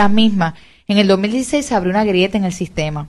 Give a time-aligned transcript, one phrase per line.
[0.00, 0.54] las mismas.
[0.88, 3.08] En el 2016 se abrió una grieta en el sistema.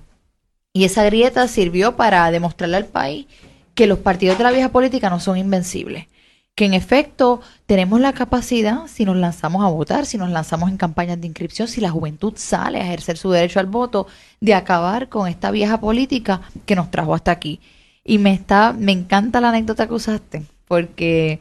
[0.74, 3.28] Y esa grieta sirvió para demostrarle al país
[3.76, 6.08] que los partidos de la vieja política no son invencibles.
[6.54, 10.78] Que en efecto tenemos la capacidad, si nos lanzamos a votar, si nos lanzamos en
[10.78, 14.08] campañas de inscripción, si la juventud sale a ejercer su derecho al voto,
[14.42, 17.62] de acabar con esta vieja política que nos trajo hasta aquí.
[18.04, 21.40] Y me está, me encanta la anécdota que usaste, porque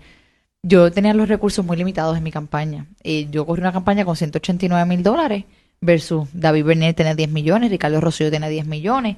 [0.62, 2.86] yo tenía los recursos muy limitados en mi campaña.
[3.30, 5.44] Yo corrí una campaña con 189 mil dólares
[5.80, 9.16] versus David Bernier tenía 10 millones, Ricardo Rosselló tenía 10 millones.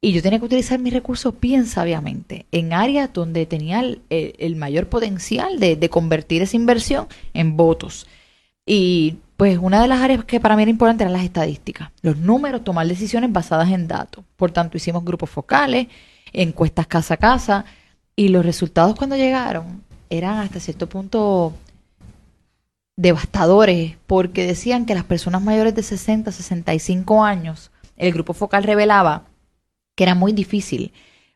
[0.00, 4.88] Y yo tenía que utilizar mis recursos bien sabiamente en áreas donde tenía el, mayor
[4.88, 8.06] potencial de, de, convertir esa inversión en votos.
[8.64, 12.16] Y pues una de las áreas que para mí era importante eran las estadísticas, los
[12.16, 14.24] números, tomar decisiones basadas en datos.
[14.36, 15.88] Por tanto, hicimos grupos focales,
[16.32, 17.64] encuestas casa a casa,
[18.14, 21.54] y los resultados cuando llegaron eran hasta cierto punto
[22.96, 29.22] devastadores porque decían que las personas mayores de 60, 65 años, el grupo focal revelaba
[29.94, 30.92] que era muy difícil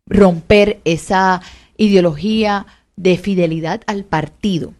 [0.06, 1.40] romper esa
[1.76, 4.74] ideología de fidelidad al partido,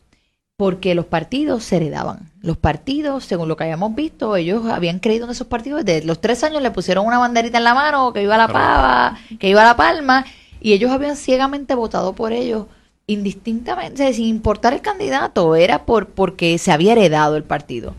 [0.57, 2.31] porque los partidos se heredaban.
[2.41, 6.21] Los partidos, según lo que habíamos visto, ellos habían creído en esos partidos desde los
[6.21, 9.49] tres años le pusieron una banderita en la mano, que iba a la pava, que
[9.49, 10.27] iba a la palma,
[10.61, 12.67] y ellos habían ciegamente votado por ellos
[13.13, 17.95] indistintamente, sin importar el candidato, era por porque se había heredado el partido.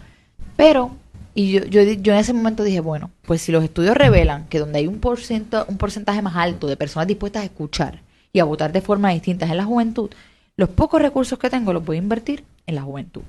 [0.55, 0.91] Pero,
[1.35, 4.79] y yo, yo, en ese momento dije, bueno, pues si los estudios revelan que donde
[4.79, 8.81] hay un, un porcentaje más alto de personas dispuestas a escuchar y a votar de
[8.81, 10.09] forma distinta en la juventud,
[10.55, 13.23] los pocos recursos que tengo los voy a invertir en la juventud.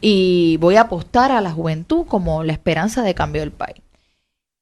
[0.00, 3.82] Y voy a apostar a la juventud como la esperanza de cambio del país.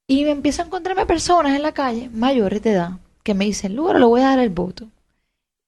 [0.07, 2.93] Y me empiezo a encontrarme personas en la calle, mayores de edad,
[3.23, 4.89] que me dicen, luego le voy a dar el voto.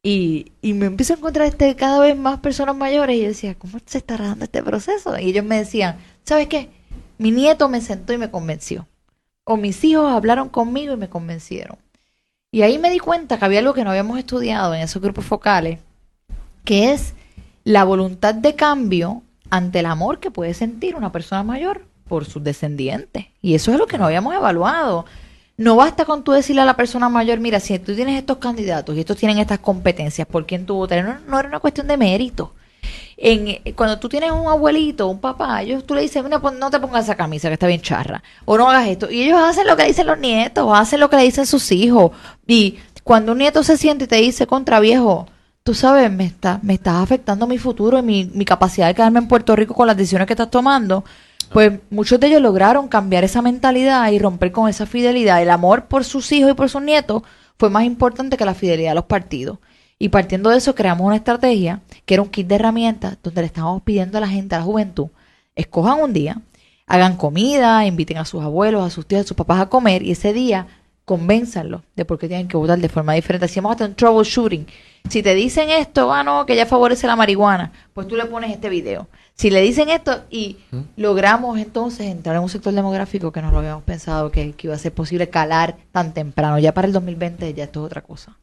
[0.02, 3.54] Y, y me empiezo a encontrar este, cada vez más personas mayores y yo decía,
[3.54, 5.16] ¿cómo se está dando este proceso?
[5.18, 6.70] Y ellos me decían, ¿sabes qué?
[7.18, 8.88] Mi nieto me sentó y me convenció.
[9.44, 11.78] O mis hijos hablaron conmigo y me convencieron.
[12.50, 15.24] Y ahí me di cuenta que había algo que no habíamos estudiado en esos grupos
[15.24, 15.78] focales,
[16.64, 17.14] que es
[17.64, 22.42] la voluntad de cambio ante el amor que puede sentir una persona mayor por sus
[22.42, 23.26] descendientes.
[23.40, 25.06] Y eso es lo que no habíamos evaluado.
[25.56, 28.96] No basta con tú decirle a la persona mayor, mira, si tú tienes estos candidatos
[28.96, 31.04] y estos tienen estas competencias, ¿por quién tú votas?
[31.26, 32.54] No, era una cuestión de mérito.
[33.16, 36.70] En, eh, cuando tú tienes un abuelito, un papá, ellos tú le dices, mira, no
[36.70, 39.10] te pongas esa camisa que está bien charra, o no hagas esto.
[39.10, 42.12] Y ellos hacen lo que dicen los nietos, hacen lo que le dicen sus hijos.
[42.46, 45.28] Y cuando un nieto se siente y te dice, contra viejo,
[45.62, 49.20] tú sabes, me, está, me estás afectando mi futuro y mi, mi capacidad de quedarme
[49.20, 51.04] en Puerto Rico con las decisiones que estás tomando
[51.52, 55.42] pues muchos de ellos lograron cambiar esa mentalidad y romper con esa fidelidad.
[55.42, 57.22] El amor por sus hijos y por sus nietos
[57.58, 59.58] fue más importante que la fidelidad a los partidos.
[59.98, 63.46] Y partiendo de eso creamos una estrategia que era un kit de herramientas donde le
[63.46, 65.08] estábamos pidiendo a la gente, a la juventud,
[65.54, 66.40] escojan un día,
[66.86, 70.12] hagan comida, inviten a sus abuelos, a sus tíos, a sus papás a comer y
[70.12, 70.66] ese día
[71.04, 73.44] convénzanlos de por qué tienen que votar de forma diferente.
[73.46, 74.66] Hacíamos hasta un troubleshooting.
[75.08, 78.50] Si te dicen esto, ah, no, que ya favorece la marihuana, pues tú le pones
[78.50, 79.08] este video.
[79.34, 80.56] Si le dicen esto y
[80.96, 84.78] logramos entonces entrar en un sector demográfico que no lo habíamos pensado que, iba a
[84.78, 88.36] ser posible calar tan temprano, ya para el 2020 ya esto es otra cosa.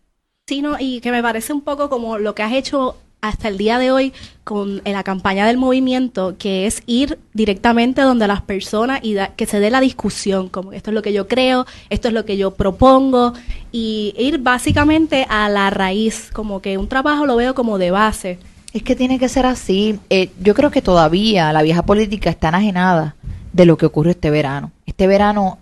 [0.48, 3.58] Sí, no, y que me parece un poco como lo que has hecho hasta el
[3.58, 4.14] día de hoy
[4.44, 9.60] con la campaña del movimiento, que es ir directamente donde las personas y que se
[9.60, 12.52] dé la discusión, como esto es lo que yo creo, esto es lo que yo
[12.56, 13.34] propongo,
[13.72, 18.40] y ir básicamente a la raíz, como que un trabajo lo veo como de base.
[18.74, 20.00] Es que tiene que ser así.
[20.10, 23.16] Eh, yo creo que todavía la vieja política está enajenada
[23.54, 24.72] de lo que ocurrió este verano.
[24.86, 25.58] Este verano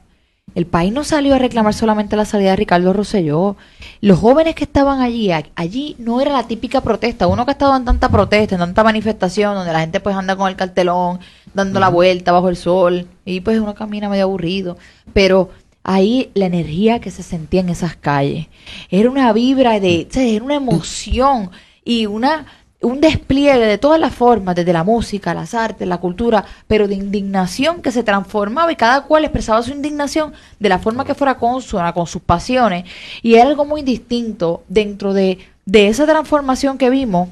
[0.56, 3.58] el país no salió a reclamar solamente la salida de Ricardo Rosselló.
[4.02, 7.28] Los jóvenes que estaban allí, allí no era la típica protesta.
[7.28, 10.36] Uno que ha estado en tanta protesta, en tanta manifestación, donde la gente pues anda
[10.36, 11.20] con el cartelón,
[11.54, 14.78] dando la vuelta bajo el sol, y pues uno camina medio aburrido.
[15.14, 15.52] Pero
[15.84, 18.48] ahí la energía que se sentía en esas calles,
[18.90, 21.52] era una vibra de, era una emoción
[21.86, 22.46] y una
[22.82, 26.94] un despliegue de todas las formas, desde la música, las artes, la cultura, pero de
[26.94, 31.38] indignación que se transformaba y cada cual expresaba su indignación de la forma que fuera
[31.38, 32.86] consona con sus pasiones.
[33.24, 37.30] Y era algo muy distinto dentro de, de esa transformación que vimos.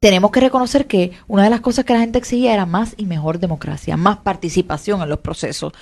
[0.00, 3.06] Tenemos que reconocer que una de las cosas que la gente exigía era más y
[3.06, 5.72] mejor democracia, más participación en los procesos.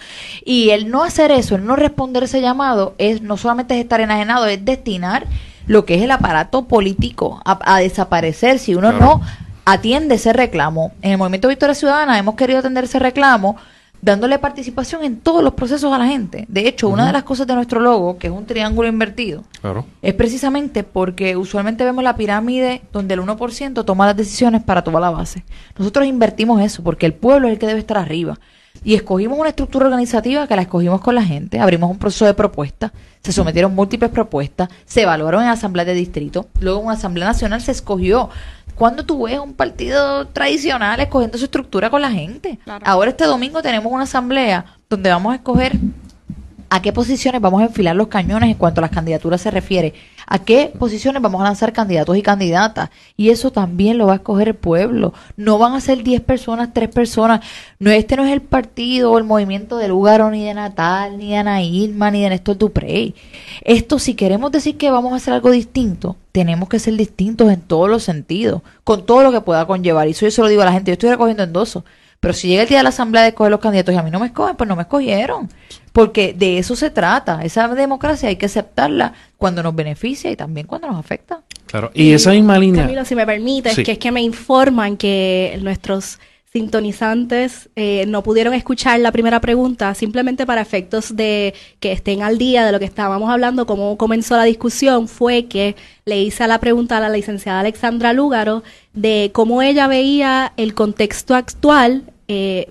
[0.44, 4.00] Y el no hacer eso, el no responder ese llamado, es no solamente es estar
[4.00, 5.26] enajenado, es destinar
[5.66, 9.20] lo que es el aparato político a, desaparecer si uno no
[9.64, 10.92] atiende ese reclamo.
[11.02, 13.56] En el Movimiento Victoria Ciudadana hemos querido atender ese reclamo
[14.02, 16.44] dándole participación en todos los procesos a la gente.
[16.48, 19.42] De hecho, una de las cosas de nuestro logo, que es un triángulo invertido,
[20.02, 25.00] es precisamente porque usualmente vemos la pirámide donde el 1% toma las decisiones para toda
[25.00, 25.44] la base.
[25.76, 28.38] Nosotros invertimos eso porque el pueblo es el que debe estar arriba.
[28.86, 32.34] Y escogimos una estructura organizativa que la escogimos con la gente, abrimos un proceso de
[32.34, 37.60] propuestas, se sometieron múltiples propuestas, se evaluaron en asamblea de distrito, luego en asamblea nacional
[37.60, 38.30] se escogió
[38.76, 42.60] cuando tú ves un partido tradicional escogiendo su estructura con la gente?
[42.84, 45.76] Ahora este domingo tenemos una asamblea donde vamos a escoger
[46.68, 49.94] a qué posiciones vamos a enfilar los cañones en cuanto a las candidaturas se refiere,
[50.26, 52.90] a qué posiciones vamos a lanzar candidatos y candidatas.
[53.16, 55.14] Y eso también lo va a escoger el pueblo.
[55.36, 57.40] No van a ser 10 personas, 3 personas.
[57.78, 61.30] No, este no es el partido o el movimiento de Lugaro, ni de Natal, ni
[61.30, 63.14] de Ana Irma, ni de Néstor Duprey.
[63.62, 67.60] Esto, si queremos decir que vamos a hacer algo distinto, tenemos que ser distintos en
[67.60, 70.08] todos los sentidos, con todo lo que pueda conllevar.
[70.08, 71.84] Y eso yo se lo digo a la gente, yo estoy recogiendo endosos.
[72.20, 74.10] Pero si llega el día de la asamblea de escoger los candidatos y a mí
[74.10, 75.48] no me escogen, pues no me escogieron.
[75.92, 77.42] Porque de eso se trata.
[77.42, 81.42] Esa democracia hay que aceptarla cuando nos beneficia y también cuando nos afecta.
[81.66, 82.82] Claro, y, esa misma línea.
[82.82, 86.18] Camilo, si me permite, es que es que me informan que nuestros
[86.52, 92.38] sintonizantes eh, no pudieron escuchar la primera pregunta, simplemente para efectos de que estén al
[92.38, 96.58] día de lo que estábamos hablando, cómo comenzó la discusión, fue que le hice la
[96.58, 98.62] pregunta a la licenciada Alexandra Lúgaro
[98.94, 102.70] de cómo ella veía el contexto actual eh,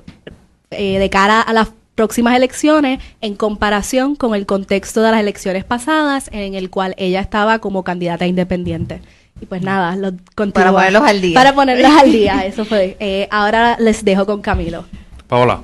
[0.72, 5.64] eh, de cara a las próximas elecciones en comparación con el contexto de las elecciones
[5.64, 9.02] pasadas en el cual ella estaba como candidata independiente.
[9.46, 10.12] Y pues nada, lo
[10.52, 11.36] Para ponerlos al día.
[11.36, 12.98] Para ponerlos al día, eso fue.
[13.00, 14.86] Eh, ahora les dejo con Camilo.
[15.28, 15.62] Paola,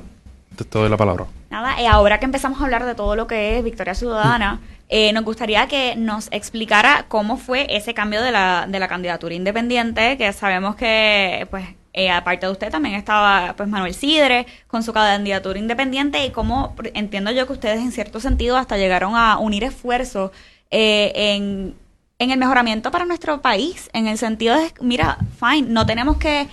[0.56, 1.26] te doy la palabra.
[1.50, 5.12] Nada, y ahora que empezamos a hablar de todo lo que es Victoria Ciudadana, eh,
[5.14, 10.16] nos gustaría que nos explicara cómo fue ese cambio de la, de la candidatura independiente,
[10.16, 14.94] que sabemos que, pues, eh, aparte de usted también estaba pues Manuel Sidre con su
[14.94, 19.64] candidatura independiente y cómo entiendo yo que ustedes en cierto sentido hasta llegaron a unir
[19.64, 20.30] esfuerzos
[20.70, 21.76] en
[22.22, 26.48] en el mejoramiento para nuestro país, en el sentido de, mira, fine, no tenemos que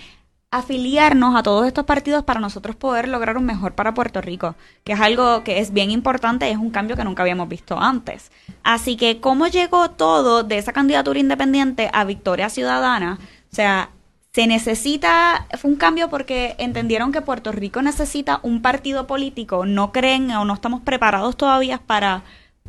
[0.51, 4.95] afiliarnos a todos estos partidos para nosotros poder lograr un mejor para Puerto Rico, que
[4.95, 8.33] es algo que es bien importante es un cambio que nunca habíamos visto antes.
[8.63, 13.19] Así que, ¿cómo llegó todo de esa candidatura independiente a Victoria Ciudadana?
[13.53, 13.91] O sea,
[14.33, 19.93] se necesita, fue un cambio porque entendieron que Puerto Rico necesita un partido político, no
[19.93, 22.23] creen o no estamos preparados todavía para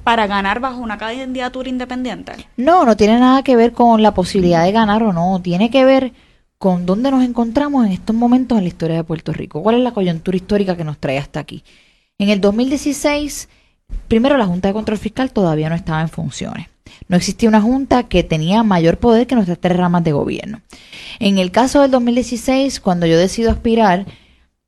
[0.03, 2.33] para ganar bajo una candidatura independiente?
[2.57, 5.85] No, no tiene nada que ver con la posibilidad de ganar o no, tiene que
[5.85, 6.13] ver
[6.57, 9.81] con dónde nos encontramos en estos momentos en la historia de Puerto Rico, cuál es
[9.81, 11.63] la coyuntura histórica que nos trae hasta aquí.
[12.17, 13.47] En el 2016,
[14.09, 16.67] primero la Junta de Control Fiscal todavía no estaba en funciones.
[17.07, 20.61] No existía una junta que tenía mayor poder que nuestras tres ramas de gobierno.
[21.19, 24.05] En el caso del 2016, cuando yo decido aspirar,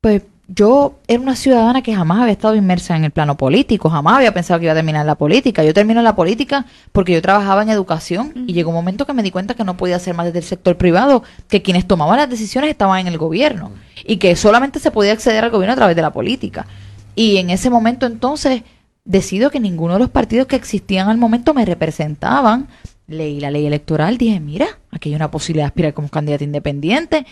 [0.00, 0.22] pues
[0.54, 4.34] yo era una ciudadana que jamás había estado inmersa en el plano político, jamás había
[4.34, 5.64] pensado que iba a terminar la política.
[5.64, 9.22] Yo termino la política porque yo trabajaba en educación y llegó un momento que me
[9.22, 12.28] di cuenta que no podía ser más desde el sector privado, que quienes tomaban las
[12.28, 13.72] decisiones estaban en el gobierno
[14.04, 16.66] y que solamente se podía acceder al gobierno a través de la política.
[17.14, 18.62] Y en ese momento entonces
[19.04, 22.68] decido que ninguno de los partidos que existían al momento me representaban.
[23.06, 27.26] Leí la ley electoral, dije, mira, aquí hay una posibilidad de aspirar como candidata independiente.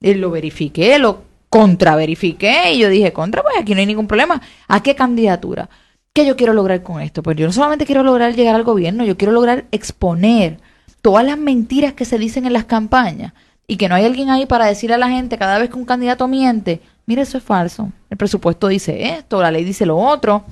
[0.00, 4.40] Y lo verifiqué, lo contraverifiqué y yo dije, contra, pues aquí no hay ningún problema.
[4.68, 5.68] ¿A qué candidatura?
[6.14, 7.22] ¿Qué yo quiero lograr con esto?
[7.22, 10.60] Pues yo no solamente quiero lograr llegar al gobierno, yo quiero lograr exponer
[11.02, 13.34] todas las mentiras que se dicen en las campañas
[13.66, 15.84] y que no hay alguien ahí para decir a la gente cada vez que un
[15.84, 17.90] candidato miente, mire, eso es falso.
[18.08, 20.44] El presupuesto dice esto, la ley dice lo otro.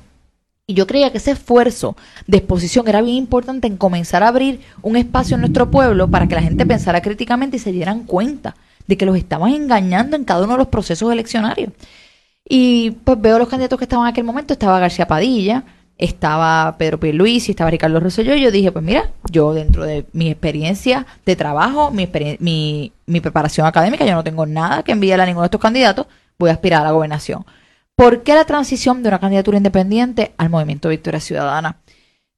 [0.66, 4.60] Y yo creía que ese esfuerzo de exposición era bien importante en comenzar a abrir
[4.82, 8.54] un espacio en nuestro pueblo para que la gente pensara críticamente y se dieran cuenta
[8.90, 11.72] de que los estaban engañando en cada uno de los procesos eleccionarios.
[12.44, 15.62] Y pues veo los candidatos que estaban en aquel momento, estaba García Padilla,
[15.96, 20.28] estaba Pedro Pierluisi, estaba Ricardo Rosselló, y yo dije, pues mira, yo dentro de mi
[20.28, 22.08] experiencia de trabajo, mi,
[22.40, 26.06] mi, mi preparación académica, yo no tengo nada que enviarle a ninguno de estos candidatos,
[26.36, 27.46] voy a aspirar a la gobernación.
[27.94, 31.76] ¿Por qué la transición de una candidatura independiente al movimiento Victoria Ciudadana?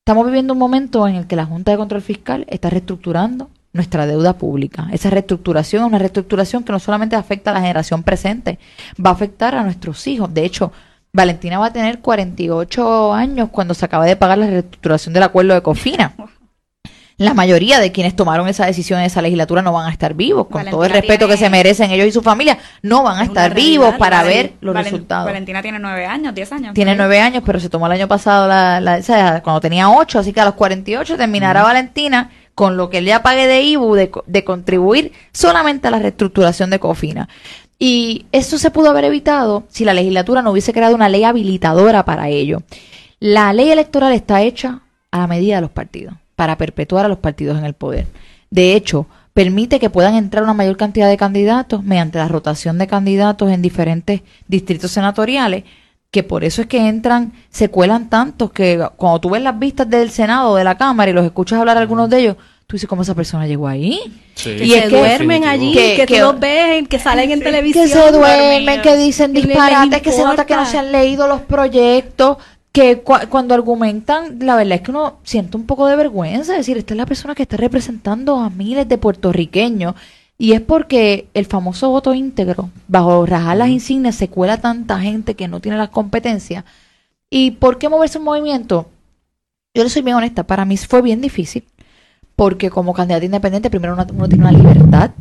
[0.00, 4.07] Estamos viviendo un momento en el que la Junta de Control Fiscal está reestructurando nuestra
[4.07, 4.88] deuda pública.
[4.93, 8.59] Esa reestructuración es una reestructuración que no solamente afecta a la generación presente,
[9.05, 10.33] va a afectar a nuestros hijos.
[10.33, 10.73] De hecho,
[11.12, 15.55] Valentina va a tener 48 años cuando se acaba de pagar la reestructuración del acuerdo
[15.55, 16.14] de Cofina.
[17.19, 20.49] La mayoría de quienes tomaron esa decisión en esa legislatura no van a estar vivos,
[20.49, 23.55] con todo el respeto que se merecen ellos y su familia, no van a estar
[23.55, 25.26] vivos para ver los resultados.
[25.26, 26.75] Valentina tiene nueve años, diez años.
[26.75, 29.00] Tiene nueve años, pero se tomó el año pasado la,
[29.45, 33.23] cuando tenía ocho, así que a los 48 terminará Valentina con lo que él ya
[33.23, 37.28] de IBU de, de contribuir solamente a la reestructuración de COFINA.
[37.78, 42.04] Y eso se pudo haber evitado si la legislatura no hubiese creado una ley habilitadora
[42.04, 42.62] para ello.
[43.18, 47.18] La ley electoral está hecha a la medida de los partidos, para perpetuar a los
[47.18, 48.06] partidos en el poder.
[48.50, 52.87] De hecho, permite que puedan entrar una mayor cantidad de candidatos mediante la rotación de
[52.87, 55.64] candidatos en diferentes distritos senatoriales,
[56.12, 59.88] que por eso es que entran, se cuelan tantos que cuando tú ves las vistas
[59.90, 63.00] del Senado de la Cámara y los escuchas hablar algunos de ellos, tú dices cómo
[63.02, 63.99] esa persona llegó ahí.
[64.35, 64.57] Sí.
[64.57, 67.31] Que Y se es que- duermen allí, que- que, que- tú los ves, que salen
[67.33, 67.87] en televisión.
[67.87, 71.40] que se duermen, que dicen disparates, que se nota que no se han leído los
[71.40, 72.37] proyectos,
[72.73, 76.59] que cua- cuando argumentan, la verdad es que uno siente un poco de vergüenza, es
[76.59, 79.95] decir, esta es la persona que está representando a miles de puertorriqueños.
[80.42, 85.37] Y es porque el famoso voto íntegro, bajo rajar las insignias, se cuela tanta gente
[85.37, 86.64] que no tiene las competencias.
[87.30, 88.90] ¿Y por qué moverse un movimiento?
[89.72, 91.62] Yo le soy bien honesta, para mí fue bien difícil,
[92.34, 95.12] porque como candidata independiente, primero uno, uno tiene una libertad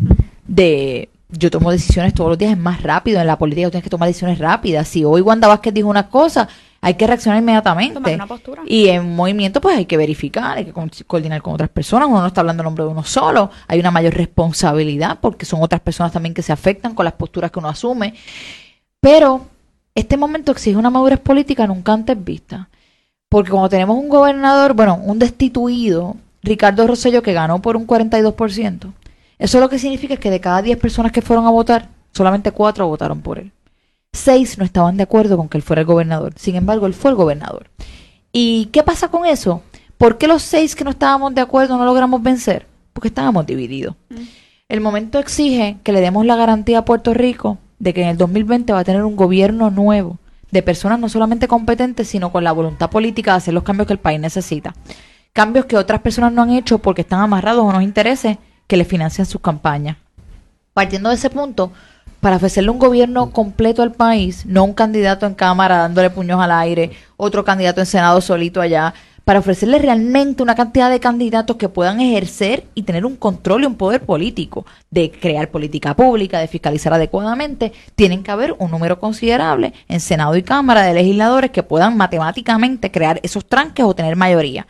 [0.48, 1.10] de...
[1.30, 3.22] Yo tomo decisiones todos los días, es más rápido.
[3.22, 4.88] En la política tú tienes que tomar decisiones rápidas.
[4.88, 6.50] Si hoy Wanda Vázquez dijo una cosa,
[6.84, 7.44] hay que reaccionar Tomar
[7.84, 8.16] inmediatamente.
[8.16, 8.64] una postura.
[8.66, 12.10] Y en movimiento, pues hay que verificar, hay que co- coordinar con otras personas.
[12.10, 13.52] Uno no está hablando en nombre de uno solo.
[13.68, 17.52] Hay una mayor responsabilidad porque son otras personas también que se afectan con las posturas
[17.52, 18.16] que uno asume.
[19.00, 19.46] Pero
[19.96, 22.68] este momento exige una madurez política nunca antes vista.
[23.30, 28.92] Porque cuando tenemos un gobernador, bueno, un destituido, Ricardo Rosselló, que ganó por un 42%,
[29.40, 32.52] eso lo que significa es que de cada 10 personas que fueron a votar, solamente
[32.52, 33.52] 4 votaron por él.
[34.14, 36.34] 6 no estaban de acuerdo con que él fuera el gobernador.
[36.36, 37.70] Sin embargo, él fue el gobernador.
[38.32, 39.62] ¿Y qué pasa con eso?
[39.98, 42.66] ¿Por qué los 6 que no estábamos de acuerdo no logramos vencer?
[42.94, 43.96] Porque estábamos divididos.
[44.68, 48.18] El momento exige que le demos la garantía a Puerto Rico de que en el
[48.18, 50.20] 2020 va a tener un gobierno nuevo,
[50.52, 53.94] de personas no solamente competentes, sino con la voluntad política de hacer los cambios que
[53.94, 54.76] el país necesita.
[55.34, 58.38] Cambios que otras personas no han hecho porque están amarrados a unos intereses
[58.68, 59.98] que le financian sus campañas.
[60.74, 61.72] Partiendo de ese punto,
[62.22, 66.52] para ofrecerle un gobierno completo al país, no un candidato en Cámara dándole puños al
[66.52, 68.94] aire, otro candidato en Senado solito allá,
[69.26, 73.66] para ofrecerle realmente una cantidad de candidatos que puedan ejercer y tener un control y
[73.66, 79.00] un poder político, de crear política pública, de fiscalizar adecuadamente, tienen que haber un número
[79.00, 84.16] considerable en Senado y Cámara de legisladores que puedan matemáticamente crear esos tranques o tener
[84.16, 84.68] mayoría.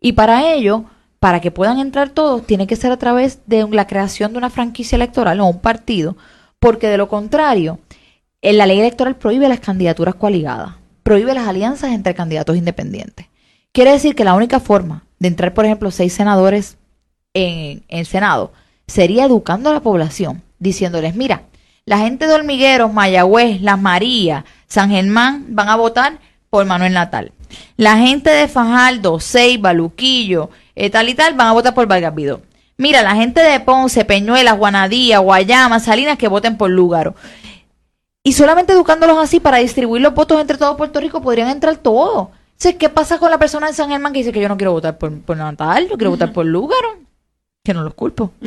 [0.00, 0.84] Y para ello,
[1.18, 4.50] para que puedan entrar todos, tiene que ser a través de la creación de una
[4.50, 6.16] franquicia electoral o un partido,
[6.64, 7.78] porque de lo contrario,
[8.40, 13.26] en la ley electoral prohíbe las candidaturas coaligadas, prohíbe las alianzas entre candidatos independientes.
[13.70, 16.78] Quiere decir que la única forma de entrar, por ejemplo, seis senadores
[17.34, 18.54] en, el Senado
[18.86, 21.42] sería educando a la población, diciéndoles, mira,
[21.84, 26.18] la gente de Hormigueros, Mayagüez, Las Marías, San Germán van a votar
[26.48, 27.32] por Manuel Natal.
[27.76, 32.14] La gente de Fajardo, Ceiba, Luquillo, eh, tal y tal van a votar por Vargas
[32.14, 32.40] Vidó.
[32.76, 37.14] Mira, la gente de Ponce, Peñuelas, Guanadía, Guayama, Salinas que voten por Lúgaro.
[38.22, 42.28] Y solamente educándolos así para distribuir los votos entre todo Puerto Rico podrían entrar todos.
[42.52, 44.72] Entonces, ¿qué pasa con la persona de San Germán que dice que yo no quiero
[44.72, 46.98] votar por, por Natal, yo quiero votar por Lúgaro?
[47.62, 48.32] Que no los culpo.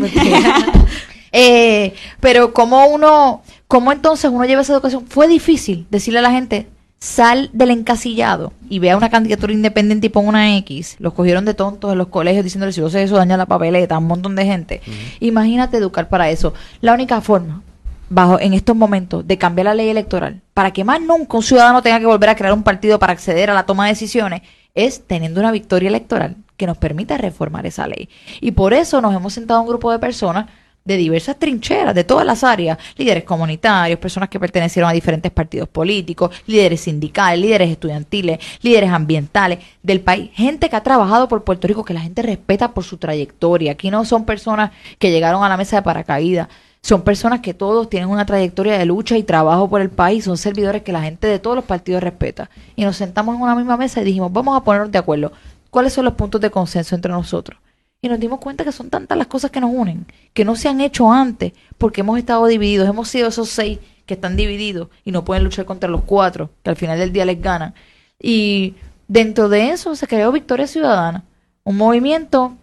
[1.34, 6.31] Eh, pero cómo uno, cómo entonces uno lleva esa educación, fue difícil decirle a la
[6.31, 6.67] gente,
[7.00, 10.96] sal del encasillado y vea una candidatura independiente y pon una X.
[11.00, 13.98] Los cogieron de tontos en los colegios diciéndole si yo sé eso daña la papeleta,
[13.98, 14.82] un montón de gente.
[15.20, 16.54] Imagínate educar para eso.
[16.82, 17.62] La única forma,
[18.10, 21.82] bajo en estos momentos, de cambiar la ley electoral, para que más nunca un ciudadano
[21.82, 24.42] tenga que volver a crear un partido para acceder a la toma de decisiones,
[24.74, 28.10] es teniendo una victoria electoral que nos permita reformar esa ley.
[28.42, 30.48] Y por eso nos hemos sentado un grupo de personas
[30.88, 35.67] de diversas trincheras, de todas las áreas, líderes comunitarios, personas que pertenecieron a diferentes partidos
[35.67, 41.67] políticos, líderes sindicales, líderes estudiantiles, líderes ambientales del país, gente que ha trabajado por Puerto
[41.67, 43.74] Rico, que la gente respeta por su trayectoria.
[43.74, 46.48] Aquí no son personas que llegaron a la mesa de paracaídas,
[46.82, 50.38] son personas que todos tienen una trayectoria de lucha y trabajo por el país, son
[50.38, 52.50] servidores que la gente de todos los partidos respeta.
[52.77, 55.34] Y nos sentamos en una misma mesa y dijimos, vamos a ponernos de acuerdo,
[55.70, 57.60] ¿cuáles son los puntos de consenso entre nosotros?
[58.01, 60.70] Y nos dimos cuenta que son tantas las cosas que nos unen, que no se
[60.70, 65.12] han hecho antes, porque hemos estado divididos, hemos sido esos seis que están divididos y
[65.12, 67.74] no pueden luchar contra los cuatro, que al final del día les ganan.
[68.20, 68.75] Y
[69.08, 71.24] dentro de eso se creó Victoria Ciudadana,
[71.63, 72.56] un movimiento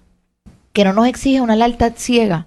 [0.72, 2.46] que no nos exige una lealtad ciega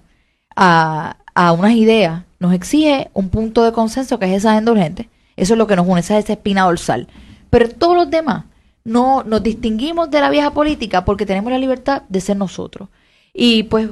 [0.56, 5.04] a, a unas ideas, nos exige un punto de consenso que es esa agenda.
[5.36, 7.06] Eso es lo que nos une, esa es esa espina dorsal.
[7.50, 8.44] Pero todos los demás
[8.84, 12.88] no nos distinguimos de la vieja política porque tenemos la libertad de ser nosotros.
[13.34, 13.88] Y pues,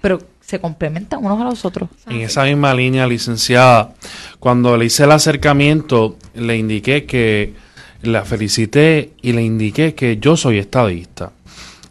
[0.00, 1.88] pero se complementan unos a los otros.
[2.06, 3.94] En esa misma línea, licenciada,
[4.38, 7.54] cuando le hice el acercamiento, le indiqué que
[8.02, 11.32] la felicité y le indiqué que yo soy estadista.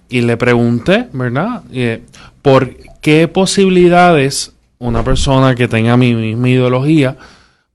[0.10, 1.64] Y le pregunté, ¿verdad?
[1.72, 2.04] Eh,
[2.42, 7.16] ¿Por qué posibilidades una persona que tenga mi misma ideología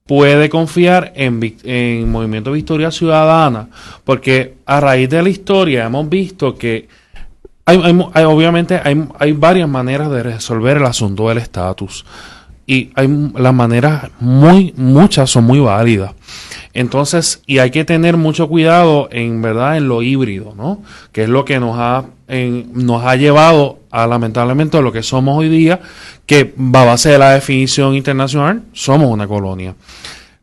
[0.07, 3.69] puede confiar en, en Movimiento Victoria Ciudadana,
[4.05, 6.89] porque a raíz de la historia hemos visto que
[7.65, 7.81] hay,
[8.15, 12.05] hay obviamente hay, hay varias maneras de resolver el asunto del estatus
[12.67, 16.13] y hay las maneras muy muchas son muy válidas
[16.79, 21.29] entonces y hay que tener mucho cuidado en verdad en lo híbrido no que es
[21.29, 25.49] lo que nos ha en- nos ha llevado a lamentablemente a lo que somos hoy
[25.49, 25.81] día
[26.27, 29.75] que va a base de la definición internacional somos una colonia.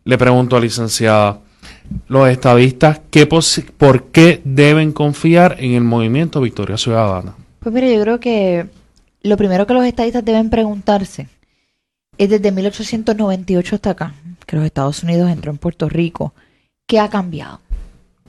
[0.06, 1.40] Le pregunto a licenciada
[2.08, 8.02] los estadistas ¿qué por qué deben confiar en el movimiento Victoria Ciudadana Pues mire, yo
[8.02, 8.66] creo que
[9.22, 11.28] lo primero que los estadistas deben preguntarse
[12.18, 14.14] es desde 1898 hasta acá,
[14.46, 16.34] que los Estados Unidos entró en Puerto Rico,
[16.88, 17.60] ¿qué ha cambiado?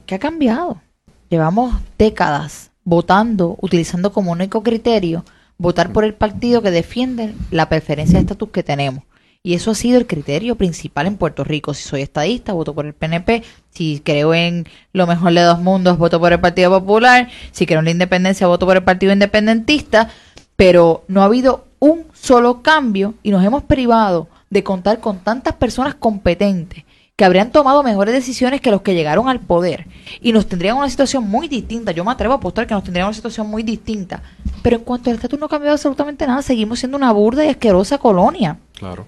[0.07, 0.81] ¿Qué ha cambiado?
[1.29, 5.25] Llevamos décadas votando, utilizando como único criterio
[5.59, 9.05] votar por el partido que defiende la preferencia de estatus que tenemos.
[9.43, 11.75] Y eso ha sido el criterio principal en Puerto Rico.
[11.75, 13.43] Si soy estadista, voto por el PNP.
[13.69, 17.29] Si creo en lo mejor de dos mundos, voto por el Partido Popular.
[17.53, 20.09] Si creo en la independencia, voto por el Partido Independentista.
[20.57, 25.57] Pero no ha habido un solo cambio y nos hemos privado de contar con tantas
[25.57, 26.85] personas competentes
[27.17, 29.87] que habrían tomado mejores decisiones que los que llegaron al poder
[30.21, 31.91] y nos tendrían una situación muy distinta.
[31.91, 34.23] Yo me atrevo a apostar que nos tendrían una situación muy distinta.
[34.63, 37.49] Pero en cuanto al estatus no ha cambiado absolutamente nada, seguimos siendo una burda y
[37.49, 38.59] asquerosa colonia.
[38.79, 39.07] claro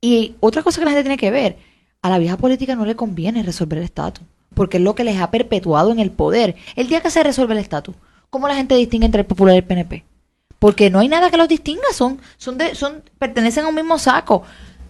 [0.00, 1.58] Y otra cosa que la gente tiene que ver,
[2.00, 4.24] a la vieja política no le conviene resolver el estatus,
[4.54, 6.56] porque es lo que les ha perpetuado en el poder.
[6.74, 7.94] El día que se resuelve el estatus,
[8.30, 10.04] ¿cómo la gente distingue entre el popular y el PNP?
[10.58, 13.98] Porque no hay nada que los distinga, son, son, de, son, pertenecen a un mismo
[13.98, 14.42] saco.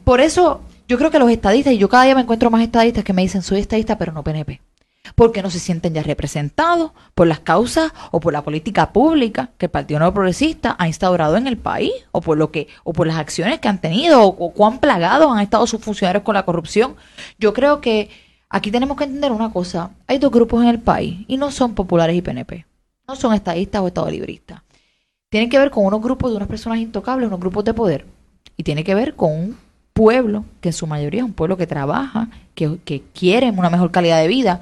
[0.07, 3.03] Por eso yo creo que los estadistas, y yo cada día me encuentro más estadistas
[3.03, 4.61] que me dicen soy estadista pero no PNP.
[5.17, 9.67] Porque no se sienten ya representados por las causas o por la política pública que
[9.67, 13.09] el Partido Nuevo Progresista ha instaurado en el país, o por lo que, o por
[13.09, 16.95] las acciones que han tenido, o, cuán plagados han estado sus funcionarios con la corrupción.
[17.41, 18.09] Yo creo que
[18.49, 19.91] aquí tenemos que entender una cosa.
[20.07, 22.65] Hay dos grupos en el país y no son populares y PNP.
[23.09, 24.63] No son estadistas o estadolibristas.
[25.31, 28.07] Tienen que ver con unos grupos de unas personas intocables, unos grupos de poder.
[28.57, 29.66] Y tiene que ver con un
[29.97, 33.91] pueblo, que en su mayoría es un pueblo que trabaja, que, que quiere una mejor
[33.91, 34.61] calidad de vida.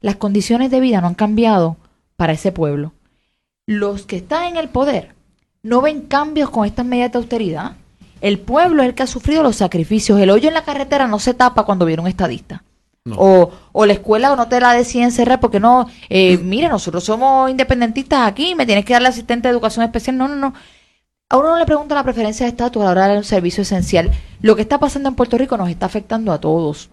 [0.00, 1.76] Las condiciones de vida no han cambiado
[2.16, 2.92] para ese pueblo.
[3.66, 5.14] Los que están en el poder
[5.62, 7.76] no ven cambios con estas medidas de austeridad.
[8.20, 10.18] El pueblo es el que ha sufrido los sacrificios.
[10.18, 12.64] El hoyo en la carretera no se tapa cuando viene un estadista.
[13.04, 13.14] No.
[13.16, 17.48] O, o la escuela no te la deciden cerrar porque no, eh, mire, nosotros somos
[17.48, 20.16] independentistas aquí, me tienes que dar la asistente de educación especial.
[20.16, 20.52] No, no, no.
[21.34, 23.62] A uno no le pregunta la preferencia de estatus a la hora de un servicio
[23.62, 24.12] esencial.
[24.40, 26.90] Lo que está pasando en Puerto Rico nos está afectando a todos.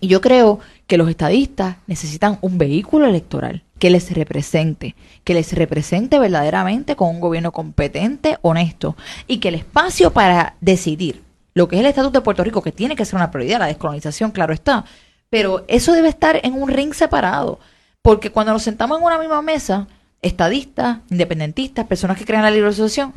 [0.00, 5.52] Y yo creo que los estadistas necesitan un vehículo electoral que les represente, que les
[5.52, 11.76] represente verdaderamente con un gobierno competente, honesto, y que el espacio para decidir lo que
[11.76, 14.54] es el estatus de Puerto Rico, que tiene que ser una prioridad, la descolonización, claro
[14.54, 14.86] está,
[15.28, 17.60] pero eso debe estar en un ring separado,
[18.00, 19.86] porque cuando nos sentamos en una misma mesa,
[20.22, 23.12] estadistas, independentistas, personas que crean la libre asociación,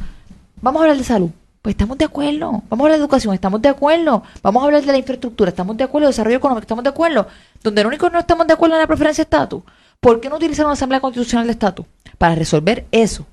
[0.61, 1.29] vamos a hablar de salud.
[1.61, 2.63] Pues estamos de acuerdo.
[2.69, 4.23] Vamos a hablar de educación, estamos de acuerdo.
[4.41, 6.07] Vamos a hablar de la infraestructura, estamos de acuerdo.
[6.07, 7.27] Desarrollo económico, estamos de acuerdo.
[7.61, 9.63] Donde lo único que no estamos de acuerdo es la preferencia de estatus.
[9.99, 11.85] ¿Por qué no utilizar una asamblea constitucional de estatus?
[12.17, 13.25] Para resolver eso.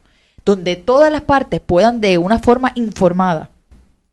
[0.44, 3.50] Donde todas las partes puedan de una forma informada,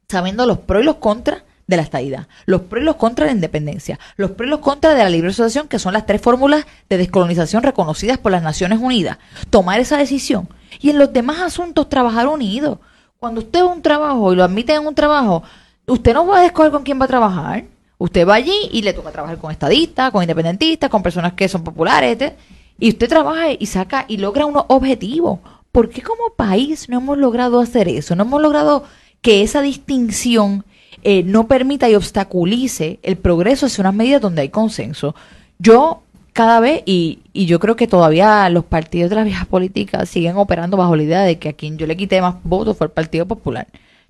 [0.07, 3.31] sabiendo los pros y los contras de la estadidad, los pros y los contras de
[3.31, 6.21] la independencia, los pros y los contras de la libre asociación, que son las tres
[6.21, 9.17] fórmulas de descolonización reconocidas por las Naciones Unidas.
[9.49, 10.49] Tomar esa decisión
[10.79, 12.79] y en los demás asuntos trabajar unidos.
[13.23, 15.43] Cuando usted va a un trabajo y lo admite en un trabajo,
[15.87, 17.63] usted no va a escoger con quién va a trabajar.
[17.97, 21.63] Usted va allí y le toca trabajar con estadistas, con independentistas, con personas que son
[21.63, 22.33] populares, etc.
[22.77, 25.39] y usted trabaja y saca y logra unos objetivos.
[25.71, 28.13] ¿Por qué como país no hemos logrado hacer eso?
[28.17, 28.83] No hemos logrado
[29.21, 30.65] que esa distinción
[31.01, 35.15] eh, no permita y obstaculice el progreso hacia unas medidas donde hay consenso.
[35.59, 40.09] Yo cada vez, y, y yo creo que todavía los partidos de las viejas políticas
[40.09, 42.87] siguen operando bajo la idea de que a quien yo le quité más votos fue
[42.87, 43.67] el Partido Popular.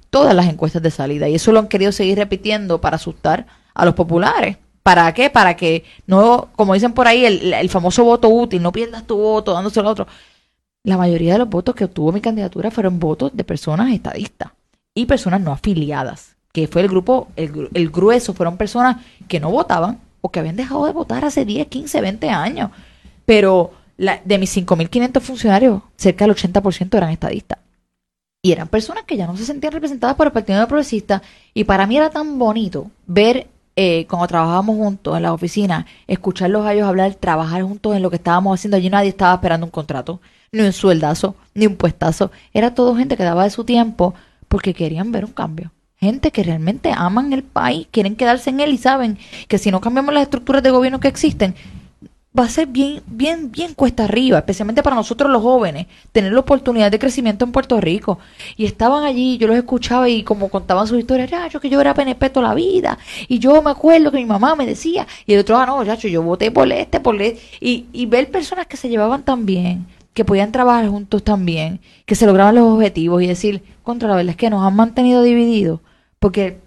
[0.09, 1.27] Todas las encuestas de salida.
[1.27, 4.57] Y eso lo han querido seguir repitiendo para asustar a los populares.
[4.83, 5.29] ¿Para qué?
[5.29, 9.53] Para que no, como dicen por ahí, el, famoso voto útil, no pierdas tu voto
[9.53, 10.07] dándoselo a otro.
[10.83, 14.51] La mayoría de los votos que obtuvo mi candidatura fueron votos de personas estadistas
[14.93, 19.49] y personas no afiliadas, que fue el grupo, el, el grueso, fueron personas que no
[19.49, 22.71] votaban o que habían dejado de votar hace 10, 15, 20 años.
[23.25, 27.59] Pero la- de mis 5.500 funcionarios, cerca del 80% eran estadistas.
[28.41, 31.21] Y eran personas que ya no se sentían representadas por el Partido Nuevo Progresista.
[31.53, 36.65] Y para mí era tan bonito ver, eh, cuando trabajábamos juntos en la oficina, escucharlos
[36.65, 38.77] a ellos hablar, trabajar juntos en lo que estábamos haciendo.
[38.77, 42.31] Allí nadie estaba esperando un contrato, ni un sueldazo, ni un puestazo.
[42.53, 44.13] Era todo gente que daba de su tiempo
[44.47, 45.71] porque querían ver un cambio.
[46.03, 49.81] Gente que realmente aman el país, quieren quedarse en él y saben que si no
[49.81, 51.55] cambiamos las estructuras de gobierno que existen,
[52.37, 56.39] va a ser bien, bien, bien cuesta arriba, especialmente para nosotros los jóvenes, tener la
[56.39, 58.17] oportunidad de crecimiento en Puerto Rico.
[58.57, 61.79] Y estaban allí, yo los escuchaba y como contaban sus historias, ya, yo que yo
[61.79, 65.33] era PNP toda la vida, y yo me acuerdo que mi mamá me decía, y
[65.33, 68.65] el otro, ah, no, ya, yo voté por este, por este, y, y ver personas
[68.65, 73.21] que se llevaban tan bien, que podían trabajar juntos también, que se lograban los objetivos
[73.21, 75.81] y decir, contra la verdad es que nos han mantenido divididos,
[76.23, 76.61] porque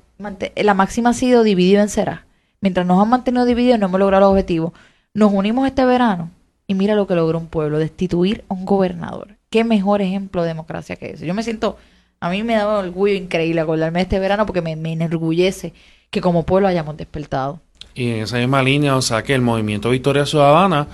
[0.55, 2.27] la máxima ha sido dividido en será.
[2.61, 4.75] Mientras nos han mantenido divididos no hemos logrado los objetivos.
[5.15, 6.31] Nos unimos este verano
[6.67, 9.39] y mira lo que logró un pueblo, destituir a un gobernador.
[9.49, 11.27] Qué mejor ejemplo de democracia que ese.
[11.27, 11.79] Yo me siento,
[12.21, 15.73] a mí me da un orgullo increíble acordarme de este verano porque me, me enorgullece
[16.11, 17.63] que como pueblo hayamos despertado.
[17.95, 20.87] Y en esa misma línea, o sea que el movimiento Victoria Ciudadana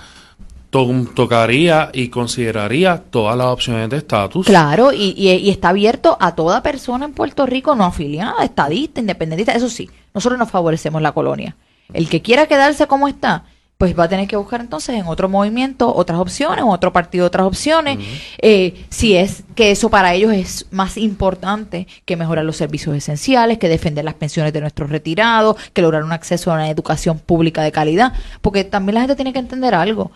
[1.13, 4.47] tocaría y consideraría todas las opciones de estatus.
[4.47, 9.53] Claro, y, y, está abierto a toda persona en Puerto Rico no afiliada, estadista, independentista.
[9.53, 11.55] Eso sí, nosotros no favorecemos la colonia.
[11.93, 13.45] El que quiera quedarse como está,
[13.77, 17.45] pues va a tener que buscar entonces en otro movimiento otras opciones, otro partido otras
[17.45, 17.99] opciones,
[18.41, 23.57] eh, si es que eso para ellos es más importante que mejorar los servicios esenciales,
[23.57, 27.61] que defender las pensiones de nuestros retirados, que lograr un acceso a una educación pública
[27.61, 30.11] de calidad, porque también la gente tiene que entender algo,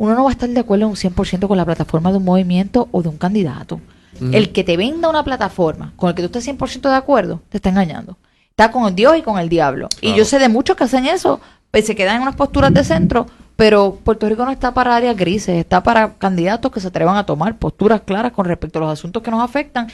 [0.00, 2.88] uno no va a estar de acuerdo un 100% con la plataforma de un movimiento
[2.90, 3.82] o de un candidato.
[4.32, 7.58] El que te venda una plataforma con el que tú estés 100% de acuerdo, te
[7.58, 8.16] está engañando.
[8.48, 9.90] Está con Dios y con el diablo.
[10.00, 11.38] Y yo sé de muchos que hacen eso
[11.70, 15.18] pues, se quedan en unas posturas de centro, pero Puerto Rico no está para áreas
[15.18, 18.92] grises, está para candidatos que se atrevan a tomar posturas claras con respecto a los
[18.92, 19.88] asuntos que nos afectan.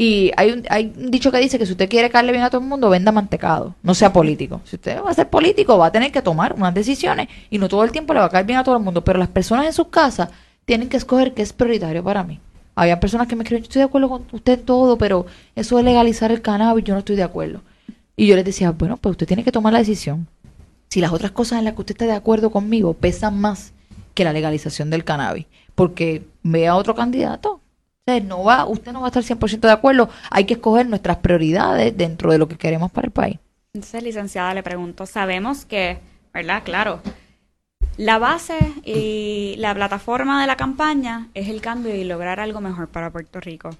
[0.00, 2.50] Y hay un, hay un dicho que dice que si usted quiere caerle bien a
[2.50, 4.60] todo el mundo, venda mantecado, no sea político.
[4.62, 7.68] Si usted va a ser político, va a tener que tomar unas decisiones y no
[7.68, 9.66] todo el tiempo le va a caer bien a todo el mundo, pero las personas
[9.66, 10.28] en sus casas
[10.64, 12.38] tienen que escoger qué es prioritario para mí.
[12.76, 15.78] Había personas que me escriben, yo estoy de acuerdo con usted en todo, pero eso
[15.78, 17.62] de legalizar el cannabis, yo no estoy de acuerdo.
[18.14, 20.28] Y yo les decía, bueno, pues usted tiene que tomar la decisión
[20.90, 23.72] si las otras cosas en las que usted está de acuerdo conmigo pesan más
[24.14, 27.60] que la legalización del cannabis, porque vea otro candidato.
[28.22, 31.96] No va, usted no va a estar 100% de acuerdo, hay que escoger nuestras prioridades
[31.96, 33.38] dentro de lo que queremos para el país.
[33.74, 35.98] Entonces, licenciada, le pregunto, sabemos que,
[36.32, 36.62] ¿verdad?
[36.64, 37.00] Claro,
[37.96, 42.88] la base y la plataforma de la campaña es el cambio y lograr algo mejor
[42.88, 43.70] para Puerto Rico.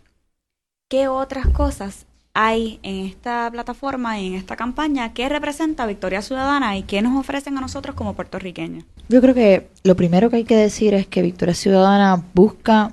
[0.88, 6.76] ¿Qué otras cosas hay en esta plataforma y en esta campaña que representa Victoria Ciudadana
[6.76, 8.84] y qué nos ofrecen a nosotros como puertorriqueños?
[9.08, 12.92] Yo creo que lo primero que hay que decir es que Victoria Ciudadana busca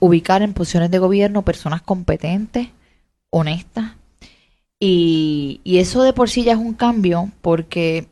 [0.00, 2.68] ubicar en posiciones de gobierno personas competentes,
[3.30, 3.92] honestas,
[4.80, 8.08] y, eso de por sí ya es un cambio porque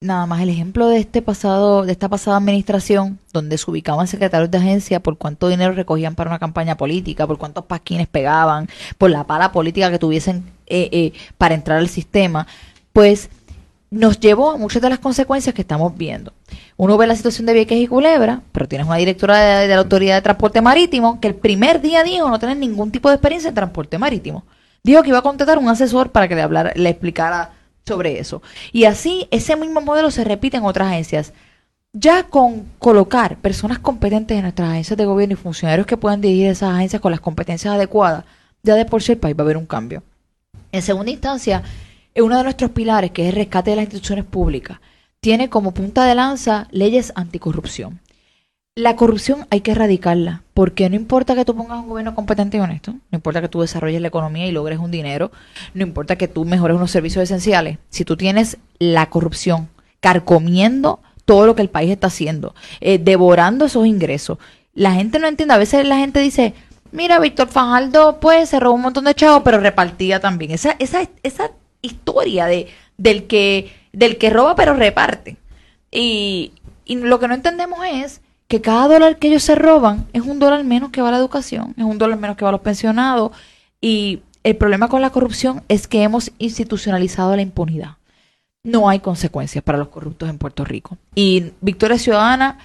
[0.00, 4.50] nada más el ejemplo de este pasado, de esta pasada administración, donde se ubicaban secretarios
[4.50, 9.10] de agencia por cuánto dinero recogían para una campaña política, por cuántos pasquines pegaban, por
[9.10, 12.46] la pala política que tuviesen eh, eh, para entrar al sistema,
[12.92, 13.28] pues
[13.90, 16.32] nos llevó a muchas de las consecuencias que estamos viendo.
[16.76, 20.16] Uno ve la situación de Vieques y Culebra, pero tienes una directora de, la Autoridad
[20.16, 23.54] de Transporte Marítimo que el primer día dijo no tener ningún tipo de experiencia en
[23.54, 24.44] transporte marítimo.
[24.82, 27.52] Dijo que iba a contratar un asesor para que le hablara, le explicara
[27.84, 28.42] sobre eso.
[28.72, 31.32] Y así ese mismo modelo se repite en otras agencias.
[31.92, 36.48] Ya con colocar personas competentes en nuestras agencias de gobierno y funcionarios que puedan dirigir
[36.48, 38.24] esas agencias con las competencias adecuadas,
[38.62, 40.02] ya de por sí el país va a haber un cambio.
[40.72, 41.62] En segunda instancia,
[42.22, 44.78] uno de nuestros pilares, que es el rescate de las instituciones públicas,
[45.20, 48.00] tiene como punta de lanza leyes anticorrupción.
[48.74, 52.60] La corrupción hay que erradicarla, porque no importa que tú pongas un gobierno competente y
[52.60, 55.32] honesto, no importa que tú desarrolles la economía y logres un dinero,
[55.72, 59.68] no importa que tú mejores unos servicios esenciales, si tú tienes la corrupción
[60.00, 64.38] carcomiendo todo lo que el país está haciendo, eh, devorando esos ingresos,
[64.74, 66.52] la gente no entiende, a veces la gente dice,
[66.92, 70.50] mira, Víctor Fajaldo, pues se robó un montón de chavos, pero repartía también.
[70.50, 71.50] Esa, esa, esa
[71.86, 72.68] historia de,
[72.98, 75.36] del, que, del que roba pero reparte.
[75.90, 76.52] Y,
[76.84, 80.38] y lo que no entendemos es que cada dólar que ellos se roban es un
[80.38, 82.60] dólar menos que va a la educación, es un dólar menos que va a los
[82.60, 83.32] pensionados.
[83.80, 87.96] Y el problema con la corrupción es que hemos institucionalizado la impunidad.
[88.62, 90.96] No hay consecuencias para los corruptos en Puerto Rico.
[91.14, 92.58] Y Victoria Ciudadana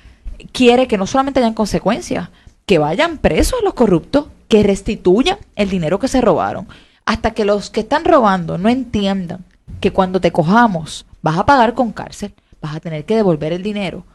[0.52, 2.30] quiere que no solamente hayan consecuencias,
[2.66, 6.68] que vayan presos los corruptos, que restituyan el dinero que se robaron,
[7.12, 9.46] hasta que los que están robando no entiendan
[9.80, 13.64] que cuando te cojamos vas a pagar con cárcel, vas a tener que devolver el
[13.64, 14.06] dinero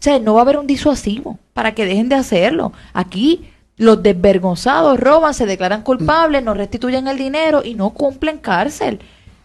[0.00, 2.72] o sea, no va a haber un disuasivo para que dejen de hacerlo.
[2.94, 9.00] Aquí los desvergonzados roban, se declaran culpables, no restituyen el dinero y no cumplen cárcel.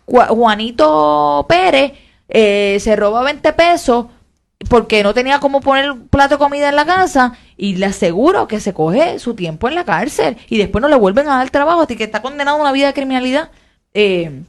[0.06, 1.92] Juanito Pérez
[2.30, 4.06] eh, se roba 20 pesos
[4.70, 8.60] porque no tenía cómo poner plato de comida en la casa y le aseguro que
[8.60, 11.82] se coge su tiempo en la cárcel y después no le vuelven a dar trabajo,
[11.82, 13.52] así que está condenado a una vida de criminalidad.
[13.94, 14.44] eh,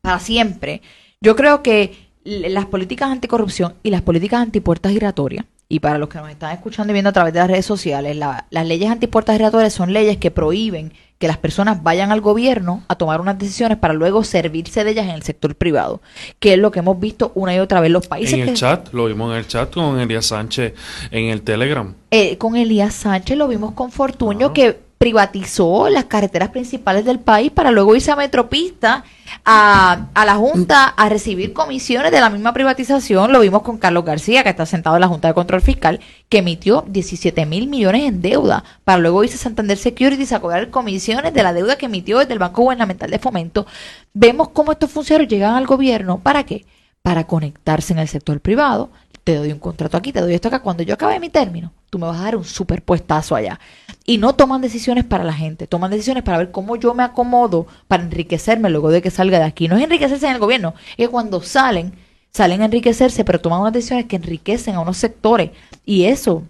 [0.00, 0.82] para siempre.
[1.20, 6.18] Yo creo que las políticas anticorrupción y las políticas antipuertas giratorias, y para los que
[6.18, 9.36] nos están escuchando y viendo a través de las redes sociales, la- las leyes antipuertas
[9.36, 13.78] giratorias son leyes que prohíben que las personas vayan al gobierno a tomar unas decisiones
[13.78, 16.02] para luego servirse de ellas en el sector privado,
[16.40, 18.54] que es lo que hemos visto una y otra vez los países En el que-
[18.54, 20.74] chat, lo vimos en el chat con Elías Sánchez
[21.10, 21.94] en el Telegram.
[22.10, 27.50] eh, con Elías Sánchez lo vimos con Fortuño que privatizó las carreteras principales del país
[27.50, 29.04] para luego irse a Metropista
[29.44, 33.32] a, a la Junta a recibir comisiones de la misma privatización.
[33.32, 36.38] Lo vimos con Carlos García, que está sentado en la Junta de Control Fiscal, que
[36.38, 41.34] emitió 17 mil millones en deuda para luego irse a Santander Securities a cobrar comisiones
[41.34, 43.66] de la deuda que emitió desde el Banco Gubernamental de Fomento.
[44.12, 46.20] Vemos cómo estos funcionarios llegan al gobierno.
[46.20, 46.64] ¿Para qué?
[47.04, 48.88] Para conectarse en el sector privado.
[49.24, 50.60] Te doy un contrato aquí, te doy esto acá.
[50.60, 53.60] Cuando yo acabe mi término, tú me vas a dar un superpuestazo allá.
[54.06, 57.66] Y no toman decisiones para la gente, toman decisiones para ver cómo yo me acomodo
[57.88, 59.68] para enriquecerme luego de que salga de aquí.
[59.68, 61.92] No es enriquecerse en el gobierno, es cuando salen,
[62.30, 65.50] salen a enriquecerse, pero toman unas decisiones que enriquecen a unos sectores.
[65.84, 66.42] Y eso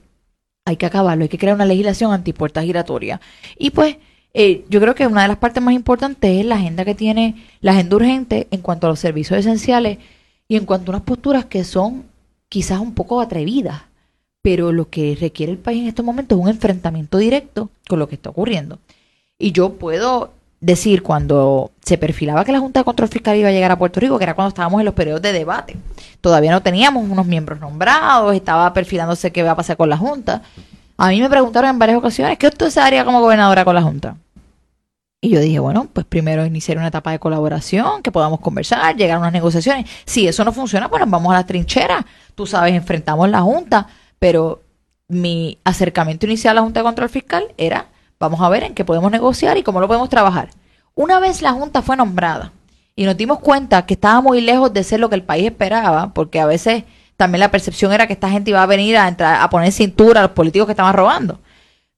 [0.65, 3.21] hay que acabarlo, hay que crear una legislación antipuertas giratorias.
[3.59, 3.97] Y pues,
[4.33, 7.45] eh, yo creo que una de las partes más importantes es la agenda que tiene,
[7.61, 9.99] la agenda urgente en cuanto a los servicios esenciales
[10.49, 12.05] y en cuanto a unas posturas que son
[12.49, 13.83] quizás un poco atrevidas,
[14.43, 18.09] pero lo que requiere el país en estos momentos es un enfrentamiento directo con lo
[18.09, 18.79] que está ocurriendo.
[19.39, 23.53] Y yo puedo decir cuando se perfilaba que la Junta de Control Fiscal iba a
[23.53, 25.77] llegar a Puerto Rico, que era cuando estábamos en los periodos de debate,
[26.21, 30.43] todavía no teníamos unos miembros nombrados, estaba perfilándose qué va a pasar con la Junta.
[30.97, 34.17] A mí me preguntaron en varias ocasiones, ¿qué usted haría como gobernadora con la Junta?
[35.25, 39.17] Y yo dije, bueno, pues primero iniciar una etapa de colaboración, que podamos conversar, llegar
[39.17, 39.89] a unas negociaciones.
[40.05, 42.05] Si eso no funciona, pues nos vamos a las trincheras.
[42.35, 43.87] Tú sabes, enfrentamos la Junta,
[44.19, 44.61] pero
[45.09, 47.87] mi acercamiento inicial a la Junta de Control Fiscal era,
[48.21, 50.51] vamos a ver en qué podemos negociar y cómo lo podemos trabajar.
[50.95, 52.53] Una vez la Junta fue nombrada
[52.95, 56.13] y nos dimos cuenta que estaba muy lejos de ser lo que el país esperaba,
[56.13, 56.85] porque a veces
[57.17, 60.21] también la percepción era que esta gente iba a venir a, entrar, a poner cintura
[60.21, 61.41] a los políticos que estaban robando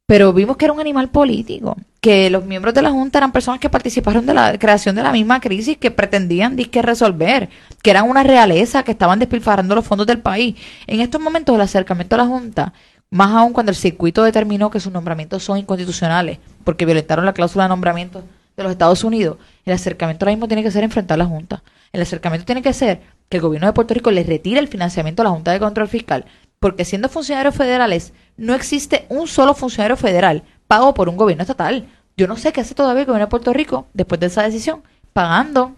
[0.07, 3.59] pero vimos que era un animal político, que los miembros de la Junta eran personas
[3.59, 7.49] que participaron de la creación de la misma crisis que pretendían disque resolver,
[7.83, 10.55] que eran una realeza, que estaban despilfarrando los fondos del país.
[10.87, 12.73] En estos momentos el acercamiento a la Junta,
[13.11, 17.65] más aún cuando el circuito determinó que sus nombramientos son inconstitucionales, porque violentaron la cláusula
[17.65, 18.23] de nombramiento
[18.57, 21.65] de los Estados Unidos, el acercamiento ahora mismo tiene que ser enfrentar a la Junta.
[21.93, 25.23] El acercamiento tiene que ser que el gobierno de Puerto Rico le retire el financiamiento
[25.23, 26.25] a la Junta de Control Fiscal,
[26.61, 31.89] porque siendo funcionarios federales no existe un solo funcionario federal pago por un gobierno estatal.
[32.17, 34.83] Yo no sé qué hace todavía el gobierno de Puerto Rico después de esa decisión,
[35.13, 35.75] pagando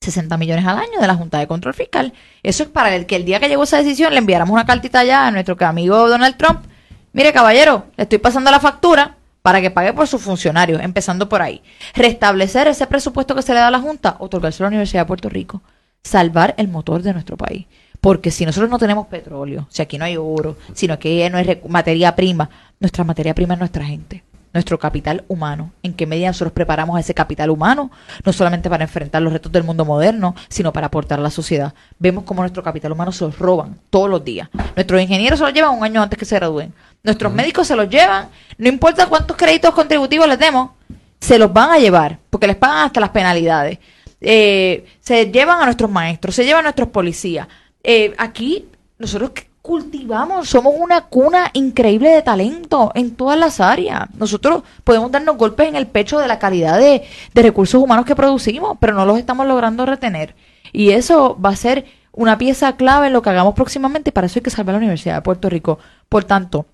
[0.00, 2.12] 60 millones al año de la Junta de Control Fiscal.
[2.42, 5.04] Eso es para el que el día que llegó esa decisión le enviáramos una cartita
[5.04, 6.64] ya a nuestro amigo Donald Trump.
[7.12, 11.40] Mire, caballero, le estoy pasando la factura para que pague por sus funcionarios, empezando por
[11.40, 11.62] ahí.
[11.94, 15.06] Restablecer ese presupuesto que se le da a la Junta, otorgarse a la Universidad de
[15.06, 15.62] Puerto Rico.
[16.02, 17.66] Salvar el motor de nuestro país.
[18.06, 21.60] Porque si nosotros no tenemos petróleo, si aquí no hay oro, si aquí no hay
[21.68, 25.72] materia prima, nuestra materia prima es nuestra gente, nuestro capital humano.
[25.82, 27.90] ¿En qué medida nosotros preparamos a ese capital humano?
[28.24, 31.74] No solamente para enfrentar los retos del mundo moderno, sino para aportar a la sociedad.
[31.98, 34.50] Vemos cómo nuestro capital humano se los roban todos los días.
[34.76, 36.72] Nuestros ingenieros se los llevan un año antes que se gradúen.
[37.02, 40.70] Nuestros médicos se los llevan, no importa cuántos créditos contributivos les demos,
[41.18, 43.80] se los van a llevar, porque les pagan hasta las penalidades.
[44.20, 47.48] Eh, se llevan a nuestros maestros, se llevan a nuestros policías.
[47.88, 48.66] Eh, aquí
[48.98, 49.30] nosotros
[49.62, 54.08] cultivamos, somos una cuna increíble de talento en todas las áreas.
[54.18, 58.16] Nosotros podemos darnos golpes en el pecho de la calidad de, de recursos humanos que
[58.16, 60.34] producimos, pero no los estamos logrando retener.
[60.72, 64.26] Y eso va a ser una pieza clave en lo que hagamos próximamente y para
[64.26, 65.78] eso hay que salvar la Universidad de Puerto Rico.
[66.08, 66.66] Por tanto,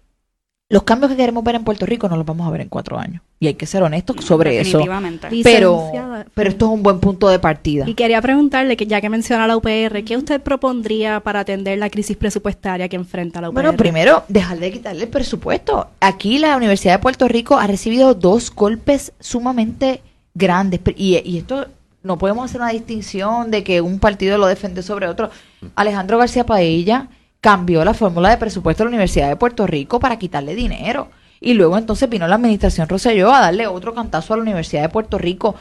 [0.72, 2.98] los cambios que queremos ver en Puerto Rico no los vamos a ver en cuatro
[2.98, 3.20] años.
[3.38, 4.78] Y hay que ser honestos sobre eso.
[4.78, 5.28] Definitivamente.
[5.44, 5.90] Pero,
[6.32, 7.84] pero esto es un buen punto de partida.
[7.86, 11.90] Y quería preguntarle, que ya que menciona la UPR, ¿qué usted propondría para atender la
[11.90, 13.54] crisis presupuestaria que enfrenta la UPR?
[13.54, 15.88] Bueno, primero, dejar de quitarle el presupuesto.
[16.00, 20.00] Aquí la Universidad de Puerto Rico ha recibido dos golpes sumamente
[20.32, 20.80] grandes.
[20.96, 21.66] Y, y esto
[22.02, 25.28] no podemos hacer una distinción de que un partido lo defiende sobre otro.
[25.74, 27.08] Alejandro García Paella
[27.42, 31.08] cambió la fórmula de presupuesto de la Universidad de Puerto Rico para quitarle dinero.
[31.40, 34.88] Y luego entonces vino la administración Rosselló a darle otro cantazo a la Universidad de
[34.88, 35.56] Puerto Rico.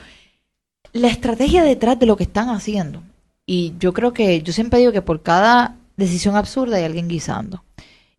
[0.93, 3.01] La estrategia detrás de lo que están haciendo.
[3.47, 7.63] Y yo creo que, yo siempre digo que por cada decisión absurda hay alguien guisando.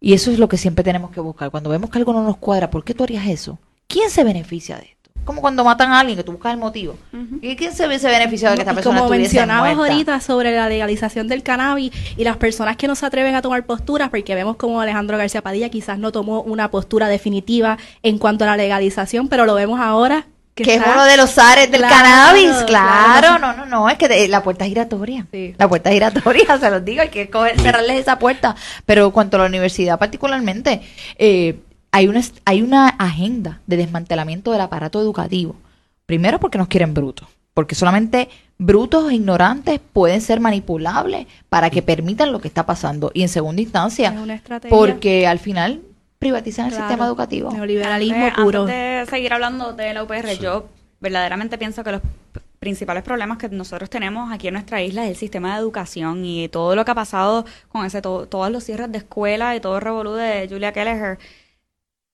[0.00, 1.52] Y eso es lo que siempre tenemos que buscar.
[1.52, 3.60] Cuando vemos que algo no nos cuadra, ¿por qué tú harías eso?
[3.86, 5.01] ¿Quién se beneficia de esto?
[5.24, 6.96] Como cuando matan a alguien que tú buscas el motivo.
[7.40, 9.92] ¿Y quién se, se beneficia de que esta Y persona como mencionabas muerta?
[9.94, 13.64] ahorita sobre la legalización del cannabis y las personas que no se atreven a tomar
[13.64, 18.44] posturas, porque vemos como Alejandro García Padilla quizás no tomó una postura definitiva en cuanto
[18.44, 21.80] a la legalización, pero lo vemos ahora Que que es uno de los ares del
[21.80, 23.38] Claro, cannabis, claro, claro.
[23.38, 25.54] no, no, no, es que de- la puerta es giratoria, Sí.
[25.56, 28.54] la puerta es giratoria, se los digo, hay que coger- cerrarles esa puerta,
[28.84, 30.82] pero cuanto a la universidad particularmente,
[31.16, 31.60] eh,
[31.92, 35.56] hay una, hay una agenda de desmantelamiento del aparato educativo,
[36.06, 38.28] primero porque nos quieren brutos, porque solamente
[38.58, 43.28] brutos e ignorantes pueden ser manipulables para que permitan lo que está pasando, y en
[43.28, 44.76] segunda instancia, Es una estrategia.
[44.76, 45.80] porque al final
[46.18, 47.50] privatizan el sistema educativo.
[47.52, 48.60] Neoliberalismo Antes- puro.
[48.62, 50.66] Antes de seguir hablando de la UPR, yo
[51.00, 52.00] verdaderamente pienso que los
[52.60, 56.48] principales problemas que nosotros tenemos aquí en nuestra isla es el sistema de educación y
[56.48, 59.74] todo lo que ha pasado con ese to- todos los cierres de escuela y todo
[59.76, 61.18] el revolú de Julia Kelleher.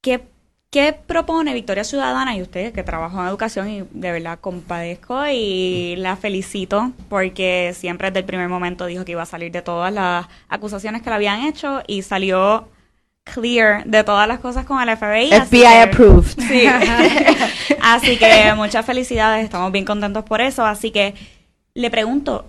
[0.08, 0.22] ¿Qué,
[0.70, 5.94] ¿Qué propone Victoria Ciudadana y usted que trabajó en educación y de verdad compadezco y
[5.96, 9.92] la felicito porque siempre desde el primer momento dijo que iba a salir de todas
[9.92, 12.68] las acusaciones que le habían hecho y salió
[13.24, 15.32] clear de todas las cosas con el FBI.
[15.32, 16.38] así FBI que- approved.
[16.48, 16.66] Sí.
[17.82, 20.64] así que muchas felicidades, estamos bien contentos por eso.
[20.64, 21.14] Así que
[21.74, 22.46] le pregunto,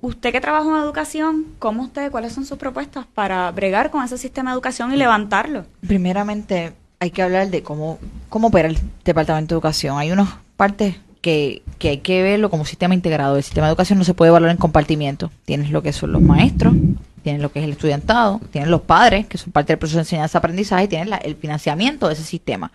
[0.00, 4.18] usted que trabaja en educación, ¿cómo usted, cuáles son sus propuestas para bregar con ese
[4.18, 5.64] sistema de educación y levantarlo?
[5.86, 9.98] Primeramente, hay que hablar de cómo, cómo opera el Departamento de Educación.
[9.98, 13.38] Hay unas partes que, que hay que verlo como sistema integrado.
[13.38, 15.30] El sistema de educación no se puede evaluar en compartimientos.
[15.46, 16.74] Tienes lo que son los maestros,
[17.22, 20.02] tienes lo que es el estudiantado, tienes los padres, que son parte del proceso de
[20.02, 22.70] enseñanza-aprendizaje, y tienes la- el financiamiento de ese sistema.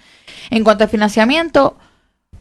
[0.49, 1.77] En cuanto al financiamiento,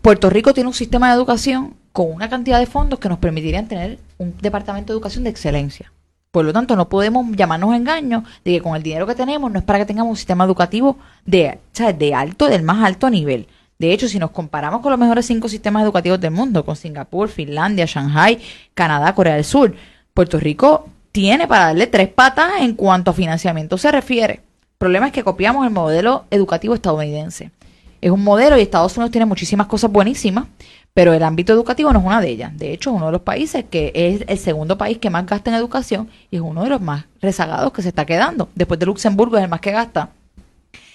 [0.00, 3.68] Puerto Rico tiene un sistema de educación con una cantidad de fondos que nos permitirían
[3.68, 5.92] tener un departamento de educación de excelencia.
[6.34, 9.60] Por lo tanto, no podemos llamarnos engaños de que con el dinero que tenemos no
[9.60, 11.60] es para que tengamos un sistema educativo de,
[11.96, 13.46] de alto, del más alto nivel.
[13.78, 17.28] De hecho, si nos comparamos con los mejores cinco sistemas educativos del mundo, con Singapur,
[17.28, 18.40] Finlandia, Shanghai,
[18.74, 19.76] Canadá, Corea del Sur,
[20.12, 24.34] Puerto Rico tiene para darle tres patas en cuanto a financiamiento se refiere.
[24.34, 27.52] El problema es que copiamos el modelo educativo estadounidense.
[28.00, 30.46] Es un modelo y Estados Unidos tiene muchísimas cosas buenísimas,
[30.94, 32.56] pero el ámbito educativo no es una de ellas.
[32.56, 35.50] De hecho, es uno de los países que es el segundo país que más gasta
[35.50, 38.48] en educación y es uno de los más rezagados que se está quedando.
[38.54, 40.10] Después de Luxemburgo es el más que gasta.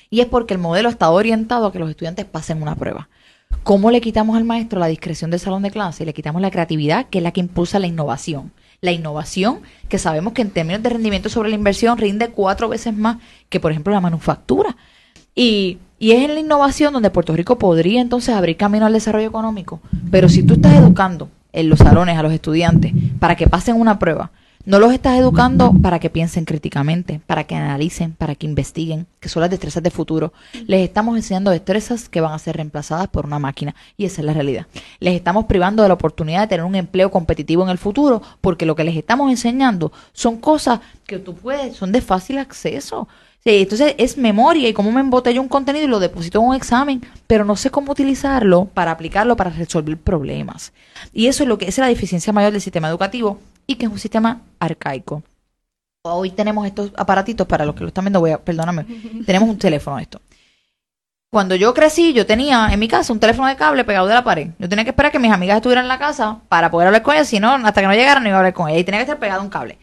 [0.09, 3.09] Y es porque el modelo está orientado a que los estudiantes pasen una prueba.
[3.63, 6.05] ¿Cómo le quitamos al maestro la discreción del salón de clase?
[6.05, 8.53] Le quitamos la creatividad, que es la que impulsa la innovación.
[8.79, 9.59] La innovación,
[9.89, 13.17] que sabemos que en términos de rendimiento sobre la inversión rinde cuatro veces más
[13.49, 14.77] que, por ejemplo, la manufactura.
[15.35, 19.27] Y, y es en la innovación donde Puerto Rico podría entonces abrir camino al desarrollo
[19.27, 19.81] económico.
[20.09, 23.99] Pero si tú estás educando en los salones a los estudiantes para que pasen una
[23.99, 24.31] prueba,
[24.65, 29.29] no los estás educando para que piensen críticamente, para que analicen, para que investiguen, que
[29.29, 30.31] son las destrezas de futuro.
[30.67, 33.73] Les estamos enseñando destrezas que van a ser reemplazadas por una máquina.
[33.97, 34.67] Y esa es la realidad.
[34.99, 38.65] Les estamos privando de la oportunidad de tener un empleo competitivo en el futuro porque
[38.65, 43.07] lo que les estamos enseñando son cosas que tú puedes, son de fácil acceso.
[43.43, 46.55] Sí, entonces es memoria y cómo me embotello un contenido y lo deposito en un
[46.55, 50.73] examen, pero no sé cómo utilizarlo para aplicarlo para resolver problemas.
[51.13, 53.91] Y eso es lo que es la deficiencia mayor del sistema educativo y que es
[53.91, 55.23] un sistema arcaico.
[56.01, 58.85] Hoy tenemos estos aparatitos para los que lo están viendo, voy a, perdóname,
[59.25, 60.19] tenemos un teléfono esto.
[61.31, 64.23] Cuando yo crecí, yo tenía en mi casa un teléfono de cable pegado de la
[64.23, 64.49] pared.
[64.57, 67.13] Yo tenía que esperar que mis amigas estuvieran en la casa para poder hablar con
[67.13, 68.81] ellas, si no, hasta que no llegaran no iba a hablar con ellas.
[68.81, 69.77] Y tenía que estar pegado a un cable.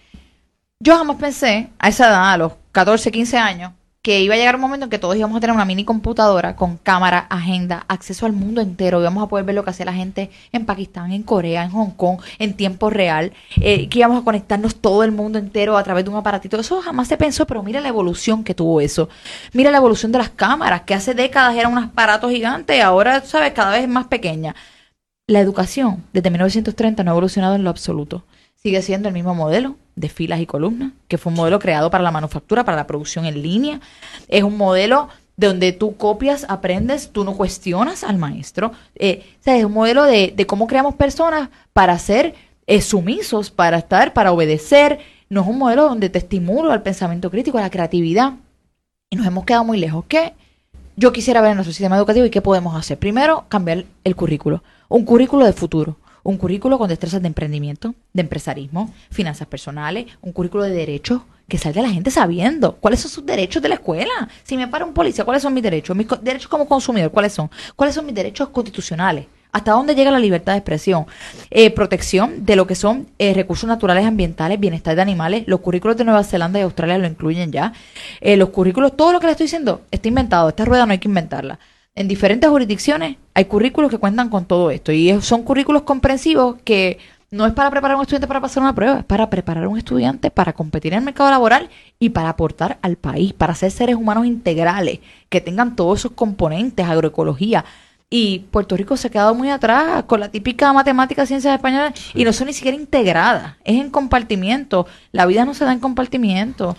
[0.81, 4.57] Yo jamás pensé, a esa edad, a los 14, 15 años, que iba a llegar
[4.57, 8.27] un momento en que todos íbamos a tener una mini computadora con cámara, agenda, acceso
[8.27, 9.01] al mundo entero.
[9.01, 11.93] Íbamos a poder ver lo que hacía la gente en Pakistán, en Corea, en Hong
[11.93, 13.33] Kong, en tiempo real.
[13.63, 16.61] eh, que íbamos a conectarnos todo el mundo entero a través de un aparatito.
[16.61, 19.09] Eso jamás se pensó, pero mira la evolución que tuvo eso.
[19.55, 23.55] Mira la evolución de las cámaras, que hace décadas eran unos aparatos gigantes, ahora, ¿sabes?
[23.55, 24.55] Cada vez es más pequeña.
[25.27, 28.27] La educación desde 1930 no ha evolucionado en lo absoluto.
[28.55, 32.05] Sigue siendo el mismo modelo de filas y columnas, que fue un modelo creado para
[32.05, 33.81] la manufactura, para la producción en línea.
[34.29, 38.73] Es un modelo donde tú copias, aprendes, tú no cuestionas al maestro.
[38.95, 42.35] Eh, o sea, es un modelo de, de cómo creamos personas para ser
[42.67, 45.01] eh, sumisos, para estar, para obedecer.
[45.29, 48.35] No es un modelo donde te estimulo al pensamiento crítico, a la creatividad.
[49.11, 50.05] Y nos hemos quedado muy lejos.
[50.09, 50.35] ¿Qué
[50.97, 52.99] yo quisiera ver en nuestro sistema educativo y qué podemos hacer?
[52.99, 54.63] Primero, cambiar el currículo.
[54.89, 55.97] Un currículo de futuro.
[56.27, 61.57] Un currículo con destrezas de emprendimiento, de empresarismo, finanzas personales, un currículo de derechos que
[61.57, 64.29] salga la gente sabiendo cuáles son sus derechos de la escuela.
[64.43, 65.97] Si me para un policía, ¿cuáles son mis derechos?
[65.97, 67.49] Mis derechos como consumidor, ¿cuáles son?
[67.77, 69.27] ¿Cuáles son mis derechos constitucionales?
[69.53, 71.07] ¿Hasta dónde llega la libertad de expresión?
[71.49, 75.45] Eh, protección de lo que son eh, recursos naturales ambientales, bienestar de animales.
[75.47, 77.73] Los currículos de Nueva Zelanda y Australia lo incluyen ya.
[78.21, 80.49] Eh, los currículos, todo lo que le estoy diciendo está inventado.
[80.49, 81.61] Esta rueda no hay que inventarla.
[81.97, 84.93] En diferentes jurisdicciones hay currículos que cuentan con todo esto.
[84.93, 86.99] Y son currículos comprensivos que
[87.31, 89.69] no es para preparar a un estudiante para pasar una prueba, es para preparar a
[89.69, 93.71] un estudiante para competir en el mercado laboral y para aportar al país, para ser
[93.71, 97.65] seres humanos integrales, que tengan todos esos componentes, agroecología,
[98.09, 102.25] Y Puerto Rico se ha quedado muy atrás con la típica matemática, ciencias españolas, y
[102.25, 104.87] no son ni siquiera integradas, es en compartimiento.
[105.13, 106.77] La vida no se da en compartimiento.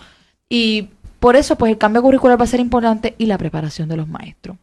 [0.48, 0.88] Y
[1.20, 4.08] por eso, pues el cambio curricular va a ser importante y la preparación de los
[4.08, 4.56] maestros.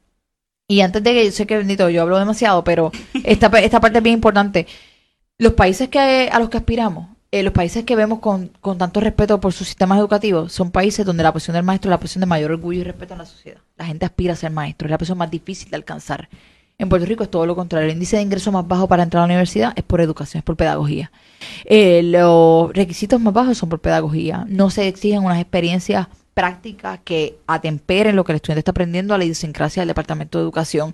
[0.67, 2.91] Y antes de que yo sé que bendito, yo hablo demasiado, pero
[3.23, 4.67] esta, esta parte es bien importante.
[5.37, 8.99] Los países que a los que aspiramos, eh, los países que vemos con, con tanto
[8.99, 12.21] respeto por sus sistemas educativos, son países donde la posición del maestro es la posición
[12.21, 13.61] de mayor orgullo y respeto en la sociedad.
[13.75, 16.29] La gente aspira a ser maestro, es la posición más difícil de alcanzar.
[16.77, 17.87] En Puerto Rico es todo lo contrario.
[17.87, 20.43] El índice de ingreso más bajo para entrar a la universidad es por educación, es
[20.43, 21.11] por pedagogía.
[21.63, 24.45] Eh, los requisitos más bajos son por pedagogía.
[24.49, 29.17] No se exigen unas experiencias prácticas que atemperen lo que el estudiante está aprendiendo a
[29.17, 30.93] la idiosincrasia del Departamento de Educación.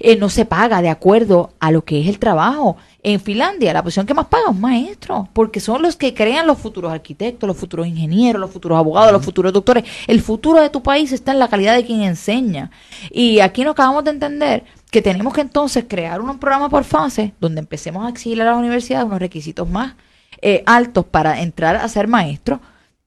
[0.00, 2.78] Eh, no se paga de acuerdo a lo que es el trabajo.
[3.02, 6.58] En Finlandia, la posición que más paga es maestro, porque son los que crean los
[6.58, 9.84] futuros arquitectos, los futuros ingenieros, los futuros abogados, los futuros doctores.
[10.06, 12.70] El futuro de tu país está en la calidad de quien enseña.
[13.10, 17.34] Y aquí nos acabamos de entender que tenemos que entonces crear un programa por fase
[17.40, 19.96] donde empecemos a exigir a las universidades unos requisitos más
[20.40, 22.58] eh, altos para entrar a ser maestro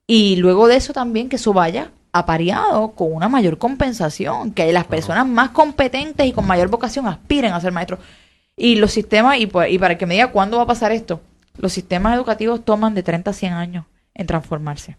[0.06, 4.84] y luego de eso también que eso vaya apareado con una mayor compensación, que las
[4.84, 8.00] personas más competentes y con mayor vocación aspiren a ser maestros.
[8.56, 11.20] Y los sistemas, y, pues, y para que me diga cuándo va a pasar esto,
[11.56, 13.84] los sistemas educativos toman de 30 a 100 años
[14.14, 14.96] en transformarse.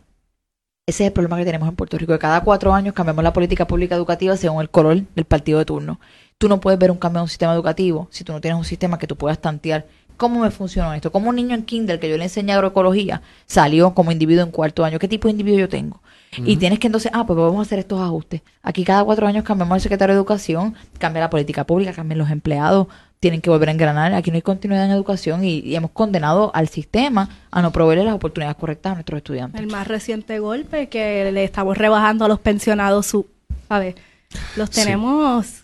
[0.86, 3.32] Ese es el problema que tenemos en Puerto Rico, que cada cuatro años cambiamos la
[3.32, 6.00] política pública educativa según el color del partido de turno.
[6.38, 8.66] Tú no puedes ver un cambio en un sistema educativo si tú no tienes un
[8.66, 9.86] sistema que tú puedas tantear
[10.18, 11.12] cómo me funcionó esto.
[11.12, 14.86] Como un niño en kinder que yo le enseñé agroecología salió como individuo en cuarto
[14.86, 15.00] año.
[15.00, 16.02] ¿Qué tipo de individuo yo tengo?
[16.38, 18.42] Y tienes que entonces, ah, pues vamos a hacer estos ajustes.
[18.64, 22.32] Aquí cada cuatro años cambiamos el secretario de Educación, cambia la política pública, cambian los
[22.32, 22.88] empleados,
[23.20, 24.14] tienen que volver a engranar.
[24.14, 28.16] Aquí no hay continuidad en educación y, hemos condenado al sistema a no proveerle las
[28.16, 29.62] oportunidades correctas a nuestros estudiantes.
[29.62, 33.28] El más reciente golpe que le estamos rebajando a los pensionados su,
[33.70, 33.96] a ver,
[34.56, 35.63] los tenemos Sí,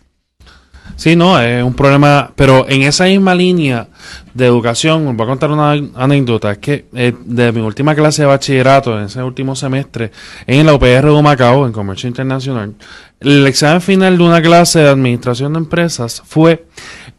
[1.16, 3.88] no, es un problema, pero en esa misma línea
[4.34, 8.28] de educación, voy a contar una anécdota, es que eh, de mi última clase de
[8.28, 10.12] bachillerato, en ese último semestre,
[10.46, 12.76] en la UPR de Macao, en Comercio Internacional,
[13.20, 16.66] el examen final de una clase de administración de empresas fue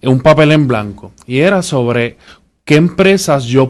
[0.02, 2.16] un papel en blanco y era sobre
[2.64, 3.68] qué empresas yo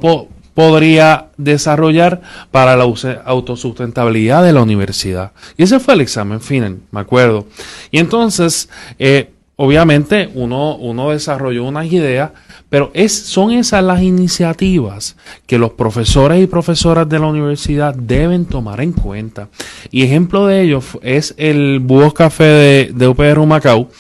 [0.55, 2.21] podría desarrollar
[2.51, 2.85] para la
[3.25, 5.33] autosustentabilidad de la universidad.
[5.57, 7.47] Y ese fue el examen final, me acuerdo.
[7.91, 9.31] Y entonces, eh,
[9.63, 12.31] obviamente uno, uno desarrolló unas ideas,
[12.71, 18.47] pero es, son esas las iniciativas que los profesores y profesoras de la universidad deben
[18.47, 19.51] tomar en cuenta.
[19.91, 23.91] Y ejemplo de ello es el Búho Café de, de UPR Macao,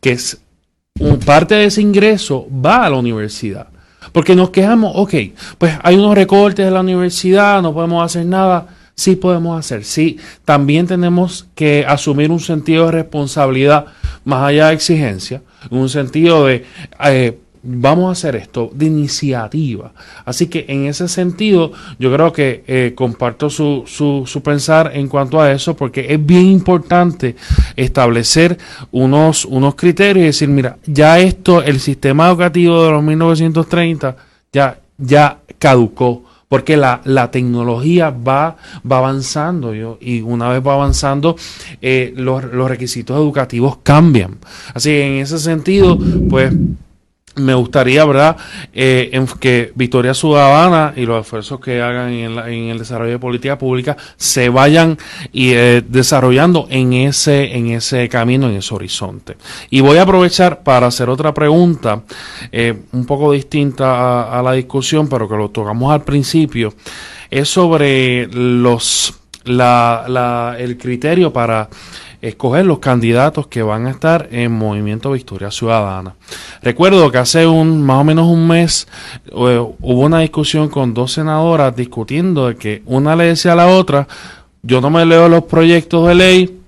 [0.00, 0.40] que es
[1.26, 3.68] parte de ese ingreso va a la universidad.
[4.12, 5.14] Porque nos quejamos, ok,
[5.58, 8.68] pues hay unos recortes de la universidad, no podemos hacer nada
[9.00, 9.84] sí podemos hacer.
[9.84, 13.86] Sí, también tenemos que asumir un sentido de responsabilidad
[14.24, 16.66] más allá de exigencia, un sentido de
[17.02, 19.92] eh, vamos a hacer esto, de iniciativa.
[20.26, 25.08] Así que en ese sentido, yo creo que eh, comparto su, su, su, pensar en
[25.08, 27.36] cuanto a eso, porque es bien importante
[27.76, 28.58] establecer
[28.90, 34.16] unos, unos criterios y decir, mira, ya esto, el sistema educativo de los 1930
[34.52, 38.56] ya, ya caducó porque la, la tecnología va,
[38.90, 41.36] va avanzando y una vez va avanzando,
[41.80, 44.38] eh, los, los requisitos educativos cambian.
[44.74, 45.96] Así que en ese sentido,
[46.28, 46.52] pues
[47.36, 48.36] me gustaría, ¿verdad?,
[48.72, 52.38] eh, en que Victoria Ciudadana y los esfuerzos que hagan en,
[52.70, 54.98] el desarrollo de política pública se vayan
[55.32, 59.36] y, eh, desarrollando en ese, en ese camino, en ese horizonte.
[59.70, 62.02] Y voy a aprovechar para hacer otra pregunta,
[62.50, 66.74] eh, un poco distinta a, a la discusión, pero que lo tocamos al principio,
[67.30, 69.14] es sobre los,
[69.44, 71.68] la, la, el criterio para
[72.22, 76.14] escoger los candidatos que van a estar en Movimiento Victoria Ciudadana.
[76.62, 78.86] Recuerdo que hace un más o menos un mes
[79.26, 83.68] eh, hubo una discusión con dos senadoras discutiendo de que una le decía a la
[83.68, 84.06] otra,
[84.62, 86.60] yo no me leo los proyectos de ley,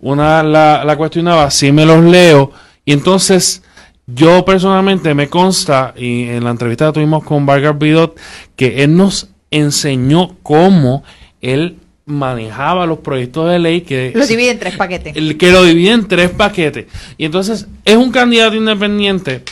[0.00, 2.52] una la, cuestionaba, sí me los leo,
[2.84, 3.62] y entonces
[4.06, 8.16] yo personalmente me consta, y en la entrevista que tuvimos con Vargas Bidot,
[8.54, 11.02] que él nos enseñó cómo
[11.40, 15.16] él manejaba los proyectos de ley que lo divide en tres paquetes.
[15.16, 16.86] el, que lo divide en tres paquetes.
[17.18, 19.42] Y entonces es un candidato independiente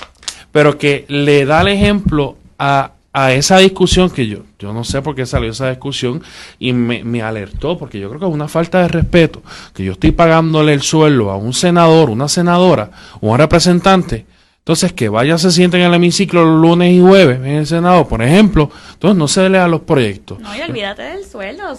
[0.54, 5.02] pero que le da el ejemplo a, a esa discusión que yo yo no sé
[5.02, 6.22] por qué salió esa discusión
[6.60, 9.42] y me, me, alertó porque yo creo que es una falta de respeto
[9.74, 14.26] que yo estoy pagándole el sueldo a un senador una senadora un representante
[14.64, 18.08] entonces, que vaya, se sienten en el hemiciclo los lunes y jueves en el Senado,
[18.08, 18.70] por ejemplo.
[18.94, 20.40] Entonces, no se lea los proyectos.
[20.40, 21.78] No, y olvídate del sueldo.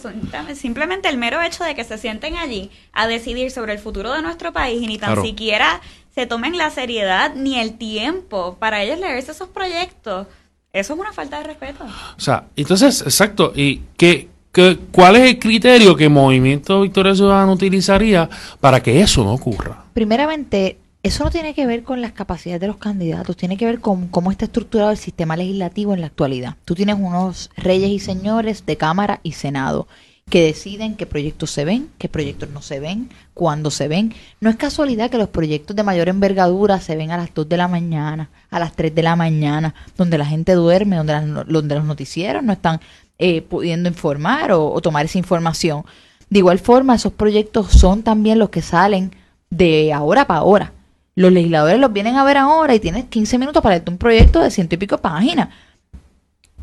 [0.54, 4.22] Simplemente el mero hecho de que se sienten allí a decidir sobre el futuro de
[4.22, 5.82] nuestro país y ni tan siquiera
[6.14, 10.28] se tomen la seriedad ni el tiempo para ellos leerse esos proyectos.
[10.72, 11.86] Eso es una falta de respeto.
[11.86, 13.52] O sea, entonces, exacto.
[13.56, 18.30] ¿Y qué, qué, cuál es el criterio que Movimiento Victoria Ciudadana utilizaría
[18.60, 19.86] para que eso no ocurra?
[19.96, 23.80] Primeramente, eso no tiene que ver con las capacidades de los candidatos, tiene que ver
[23.80, 26.56] con cómo está estructurado el sistema legislativo en la actualidad.
[26.66, 29.88] Tú tienes unos reyes y señores de Cámara y Senado
[30.32, 34.16] que deciden qué proyectos se ven, qué proyectos no se ven, cuándo se ven.
[34.40, 37.58] No es casualidad que los proyectos de mayor envergadura se ven a las 2 de
[37.58, 41.86] la mañana, a las 3 de la mañana, donde la gente duerme, donde, donde los
[41.86, 42.80] noticieros no están
[43.20, 45.86] eh, pudiendo informar o tomar esa información.
[46.32, 49.12] De igual forma, esos proyectos son también los que salen
[49.52, 50.72] de ahora para ahora.
[51.16, 54.42] Los legisladores los vienen a ver ahora y tienes 15 minutos para leerte un proyecto
[54.42, 55.50] de ciento y pico páginas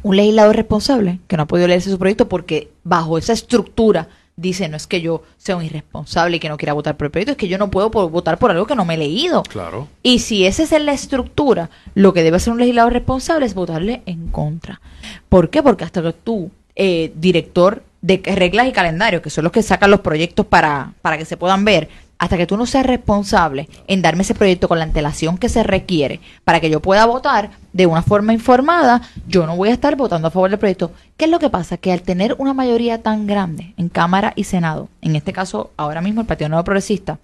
[0.03, 4.69] un legislador responsable que no ha podido leerse su proyecto porque bajo esa estructura dice
[4.69, 7.33] no es que yo sea un irresponsable y que no quiera votar por el proyecto,
[7.33, 9.43] es que yo no puedo votar por algo que no me he leído.
[9.45, 9.89] Claro.
[10.03, 14.03] Y si esa es la estructura, lo que debe hacer un legislador responsable es votarle
[14.07, 14.81] en contra.
[15.29, 15.63] ¿Por qué?
[15.63, 19.91] Porque hasta que tú, eh, director de reglas y calendarios, que son los que sacan
[19.91, 21.89] los proyectos para, para que se puedan ver,
[22.23, 25.65] hasta que tú no seas responsable en darme ese proyecto con la antelación que se
[25.65, 29.97] requiere para que yo pueda votar de una forma informada, yo no voy a estar
[29.97, 30.93] votando a favor del proyecto.
[31.17, 31.79] ¿Qué es lo que pasa?
[31.79, 36.01] Que al tener una mayoría tan grande en Cámara y Senado, en este caso ahora
[36.01, 37.19] mismo el Partido Nuevo Progresista,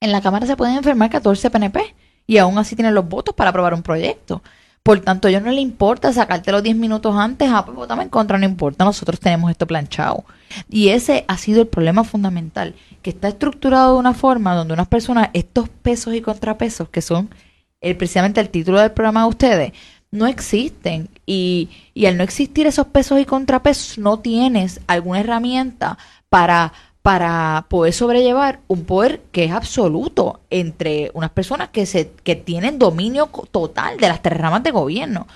[0.00, 1.96] en la Cámara se pueden enfermar 14 PNP
[2.28, 4.42] y aún así tienen los votos para aprobar un proyecto.
[4.84, 8.02] Por tanto, a ellos no le importa sacarte los 10 minutos antes, ah, pues votame
[8.02, 10.24] en contra, no importa, nosotros tenemos esto planchado.
[10.68, 14.88] Y ese ha sido el problema fundamental, que está estructurado de una forma donde unas
[14.88, 17.30] personas, estos pesos y contrapesos, que son
[17.80, 19.72] el, precisamente el título del programa de ustedes,
[20.10, 21.08] no existen.
[21.24, 25.96] Y, y al no existir esos pesos y contrapesos, no tienes alguna herramienta
[26.28, 26.74] para
[27.04, 32.78] para poder sobrellevar un poder que es absoluto entre unas personas que se que tienen
[32.78, 35.26] dominio total de las tres ramas de gobierno.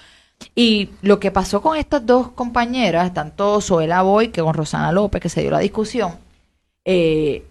[0.54, 5.20] Y lo que pasó con estas dos compañeras, tanto Zoela Boy que con Rosana López,
[5.20, 6.12] que se dio la discusión,
[6.86, 7.44] eh,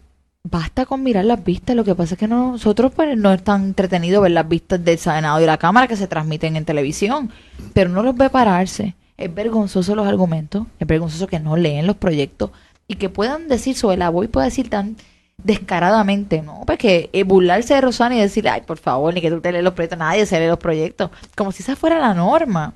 [0.44, 1.76] basta con mirar las vistas.
[1.76, 4.98] Lo que pasa es que nosotros pues, no es tan entretenido ver las vistas del
[4.98, 7.32] Senado y la Cámara que se transmiten en televisión,
[7.72, 8.96] pero no los ve pararse.
[9.16, 12.50] Es vergonzoso los argumentos, es vergonzoso que no leen los proyectos
[12.88, 14.96] y que puedan decir sobre la voy puede decir tan
[15.44, 16.64] descaradamente, ¿no?
[16.66, 19.64] Porque eh, burlarse de Rosana y decir, ay, por favor, ni que tú te lees
[19.64, 22.74] los proyectos, nadie se lee los proyectos, como si esa fuera la norma.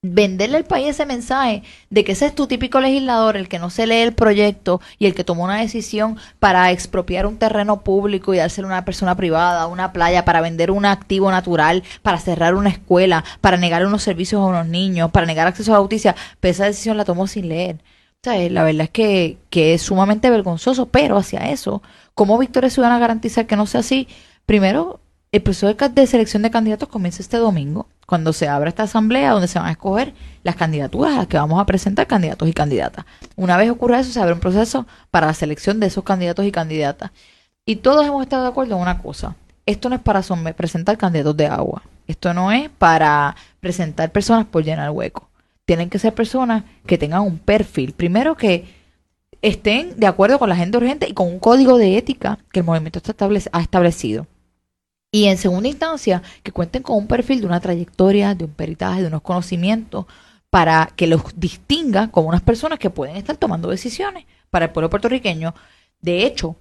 [0.00, 3.68] Venderle al país ese mensaje de que ese es tu típico legislador, el que no
[3.68, 8.32] se lee el proyecto y el que tomó una decisión para expropiar un terreno público
[8.32, 12.54] y dárselo a una persona privada, una playa, para vender un activo natural, para cerrar
[12.54, 16.14] una escuela, para negar unos servicios a unos niños, para negar acceso a la justicia,
[16.38, 17.78] pero esa decisión la tomó sin leer.
[18.24, 19.38] La verdad es que,
[19.74, 21.82] es sumamente vergonzoso, pero hacia eso,
[22.14, 24.08] ¿cómo Victoria Ciudadana garantizar que no sea así?
[24.44, 24.98] Primero,
[25.30, 29.46] el proceso de, selección de candidatos comienza este domingo, cuando se abra esta asamblea donde
[29.46, 33.04] se van a escoger las candidaturas a las que vamos a presentar candidatos y candidatas.
[33.36, 36.50] Una vez ocurra eso, se abre un proceso para la selección de esos candidatos y
[36.50, 37.12] candidatas.
[37.64, 39.36] Y todos hemos estado de acuerdo en una cosa.
[39.64, 40.22] Esto no es para
[40.56, 41.82] presentar candidatos de agua.
[42.08, 45.27] Esto no es para presentar personas por llenar hueco
[45.68, 47.92] tienen que ser personas que tengan un perfil.
[47.92, 48.64] Primero que
[49.42, 52.64] estén de acuerdo con la gente urgente y con un código de ética que el
[52.64, 53.02] movimiento
[53.52, 54.26] ha establecido.
[55.12, 59.02] Y en segunda instancia, que cuenten con un perfil de una trayectoria, de un peritaje,
[59.02, 60.06] de unos conocimientos,
[60.48, 64.88] para que los distinga como unas personas que pueden estar tomando decisiones para el pueblo
[64.88, 65.54] puertorriqueño.
[66.00, 66.56] De hecho,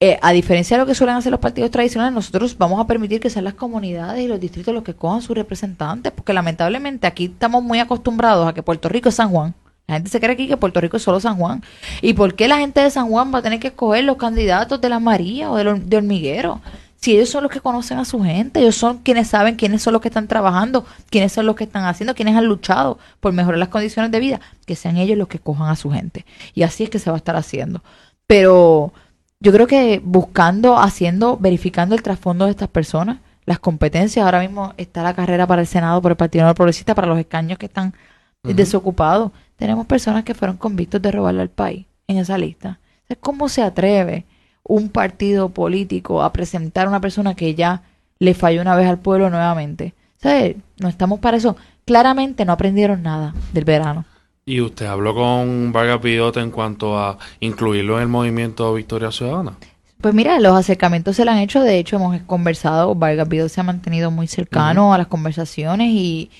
[0.00, 3.18] eh, a diferencia de lo que suelen hacer los partidos tradicionales, nosotros vamos a permitir
[3.18, 7.24] que sean las comunidades y los distritos los que cojan sus representantes, porque lamentablemente aquí
[7.24, 9.54] estamos muy acostumbrados a que Puerto Rico es San Juan.
[9.88, 11.64] La gente se cree aquí que Puerto Rico es solo San Juan.
[12.00, 14.80] ¿Y por qué la gente de San Juan va a tener que escoger los candidatos
[14.80, 16.60] de la María o de, de Hormiguero?
[17.00, 19.94] Si ellos son los que conocen a su gente, ellos son quienes saben quiénes son
[19.94, 23.58] los que están trabajando, quiénes son los que están haciendo, quiénes han luchado por mejorar
[23.58, 26.24] las condiciones de vida, que sean ellos los que cojan a su gente.
[26.54, 27.82] Y así es que se va a estar haciendo.
[28.26, 28.92] Pero
[29.40, 34.74] yo creo que buscando, haciendo, verificando el trasfondo de estas personas, las competencias, ahora mismo
[34.76, 37.66] está la carrera para el Senado por el Partido Nuevo Progresista, para los escaños que
[37.66, 37.94] están
[38.42, 39.32] desocupados.
[39.56, 42.78] Tenemos personas que fueron convictos de robarle al país en esa lista.
[43.20, 44.26] ¿Cómo se atreve
[44.64, 47.82] un partido político a presentar a una persona que ya
[48.18, 49.94] le falló una vez al pueblo nuevamente?
[50.16, 50.56] ¿Sabes?
[50.78, 51.56] No estamos para eso.
[51.86, 54.04] Claramente no aprendieron nada del verano.
[54.48, 59.58] ¿Y usted habló con Vargas Vidot en cuanto a incluirlo en el movimiento Victoria Ciudadana?
[60.00, 63.60] Pues mira, los acercamientos se le han hecho, de hecho hemos conversado, Vargas Vidot se
[63.60, 66.30] ha mantenido muy cercano a las conversaciones y,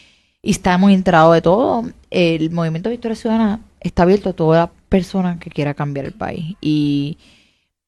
[0.42, 1.84] está muy enterado de todo.
[2.08, 7.18] El movimiento Victoria Ciudadana está abierto a toda persona que quiera cambiar el país y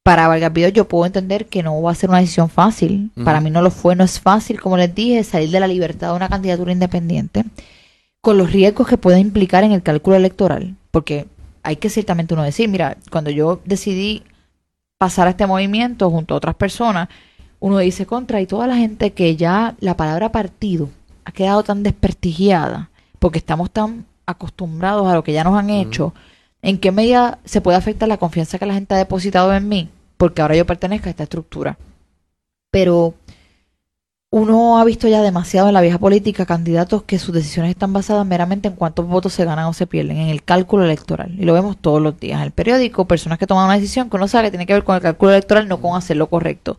[0.02, 3.10] para Vargas Vidal yo puedo entender que no va a ser una decisión fácil.
[3.24, 6.10] Para mí no lo fue, no es fácil, como les dije, salir de la libertad
[6.10, 7.42] de una candidatura independiente
[8.20, 10.76] con los riesgos que puede implicar en el cálculo electoral.
[10.90, 11.26] Porque
[11.62, 14.22] hay que ciertamente uno decir, mira, cuando yo decidí
[14.98, 17.08] pasar a este movimiento junto a otras personas,
[17.58, 20.88] uno dice contra y toda la gente que ya la palabra partido
[21.24, 26.14] ha quedado tan desprestigiada porque estamos tan acostumbrados a lo que ya nos han hecho,
[26.62, 29.90] ¿en qué medida se puede afectar la confianza que la gente ha depositado en mí?
[30.16, 31.78] Porque ahora yo pertenezco a esta estructura.
[32.70, 33.14] Pero
[34.32, 38.24] uno ha visto ya demasiado en la vieja política candidatos que sus decisiones están basadas
[38.24, 41.34] meramente en cuántos votos se ganan o se pierden, en el cálculo electoral.
[41.36, 44.16] Y lo vemos todos los días en el periódico, personas que toman una decisión que
[44.16, 46.78] uno sabe tiene que ver con el cálculo electoral, no con hacer lo correcto.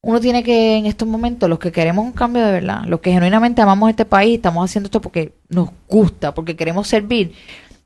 [0.00, 3.12] Uno tiene que, en estos momentos, los que queremos un cambio de verdad, los que
[3.12, 7.32] genuinamente amamos este país, estamos haciendo esto porque nos gusta, porque queremos servir,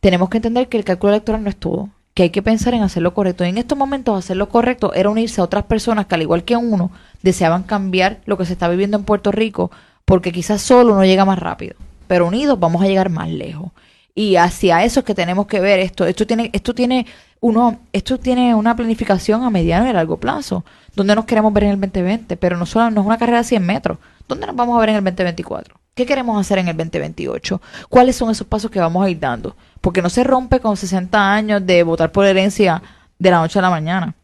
[0.01, 2.83] tenemos que entender que el cálculo electoral no es todo, que hay que pensar en
[2.83, 3.45] hacer lo correcto.
[3.45, 6.45] Y en estos momentos hacer lo correcto era unirse a otras personas que al igual
[6.45, 6.91] que uno
[7.23, 9.71] deseaban cambiar lo que se está viviendo en Puerto Rico,
[10.05, 11.77] porque quizás solo uno llega más rápido,
[12.09, 13.71] pero unidos vamos a llegar más lejos.
[14.15, 16.05] Y hacia eso es que tenemos que ver esto.
[16.05, 17.07] Esto tiene, esto tiene
[17.41, 20.65] uno, esto tiene una planificación a mediano y largo plazo.
[20.95, 22.37] ¿Dónde nos queremos ver en el 2020?
[22.37, 23.99] Pero no solo no es una carrera de 100 metros.
[24.29, 25.77] ¿Dónde nos vamos a ver en el 2024?
[25.95, 27.61] ¿Qué queremos hacer en el 2028?
[27.89, 29.57] ¿Cuáles son esos pasos que vamos a ir dando?
[29.83, 32.83] Porque no se rompe con 60 años de votar por herencia
[33.19, 34.15] de la noche a la mañana.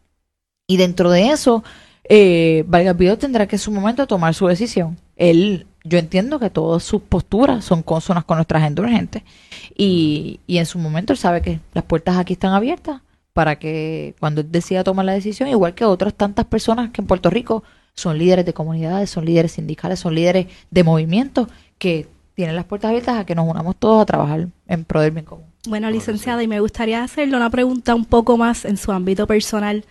[0.66, 1.62] Y dentro de eso,
[2.08, 4.96] eh, Vargas Vidal tendrá que en su momento tomar su decisión.
[5.16, 9.24] Él, yo entiendo que todas sus posturas son consonas con nuestra agenda urgente.
[9.76, 13.02] Y, y en su momento él sabe que las puertas aquí están abiertas
[13.32, 17.06] para que cuando él decida tomar la decisión, igual que otras tantas personas que en
[17.06, 17.62] Puerto Rico
[17.94, 21.48] son líderes de comunidades, son líderes sindicales, son líderes de movimientos
[21.78, 25.10] que tienen las puertas abiertas a que nos unamos todos a trabajar en pro del
[25.10, 25.47] bien común.
[25.66, 29.84] Bueno, licenciada, y me gustaría hacerle una pregunta un poco más en su ámbito personal.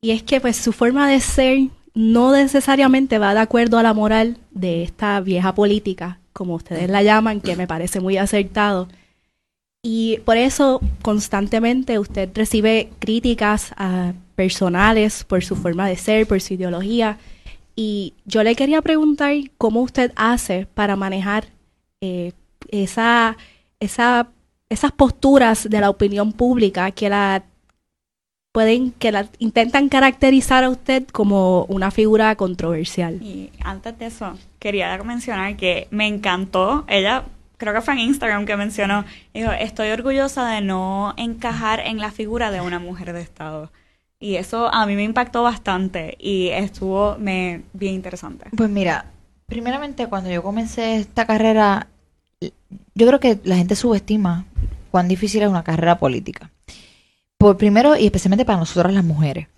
[0.00, 1.58] Y es que pues su forma de ser
[1.94, 7.02] no necesariamente va de acuerdo a la moral de esta vieja política, como ustedes la
[7.02, 8.88] llaman, que me parece muy acertado.
[9.82, 16.40] Y por eso constantemente usted recibe críticas ah, personales por su forma de ser, por
[16.40, 17.18] su ideología.
[17.76, 21.46] Y yo le quería preguntar cómo usted hace para manejar
[22.00, 22.32] eh,
[22.68, 23.36] esa,
[23.78, 24.28] esa,
[24.68, 27.44] esas posturas de la opinión pública que la
[28.52, 33.20] pueden, que la intentan caracterizar a usted como una figura controversial.
[33.20, 37.24] Y antes de eso, quería mencionar que me encantó, ella
[37.56, 42.12] creo que fue en Instagram que mencionó, dijo, estoy orgullosa de no encajar en la
[42.12, 43.72] figura de una mujer de Estado.
[44.20, 48.46] Y eso a mí me impactó bastante y estuvo me, bien interesante.
[48.56, 49.06] Pues mira,
[49.46, 51.88] primeramente cuando yo comencé esta carrera,
[52.94, 54.46] yo creo que la gente subestima
[54.90, 56.50] cuán difícil es una carrera política.
[57.38, 59.48] Por primero y especialmente para nosotras las mujeres.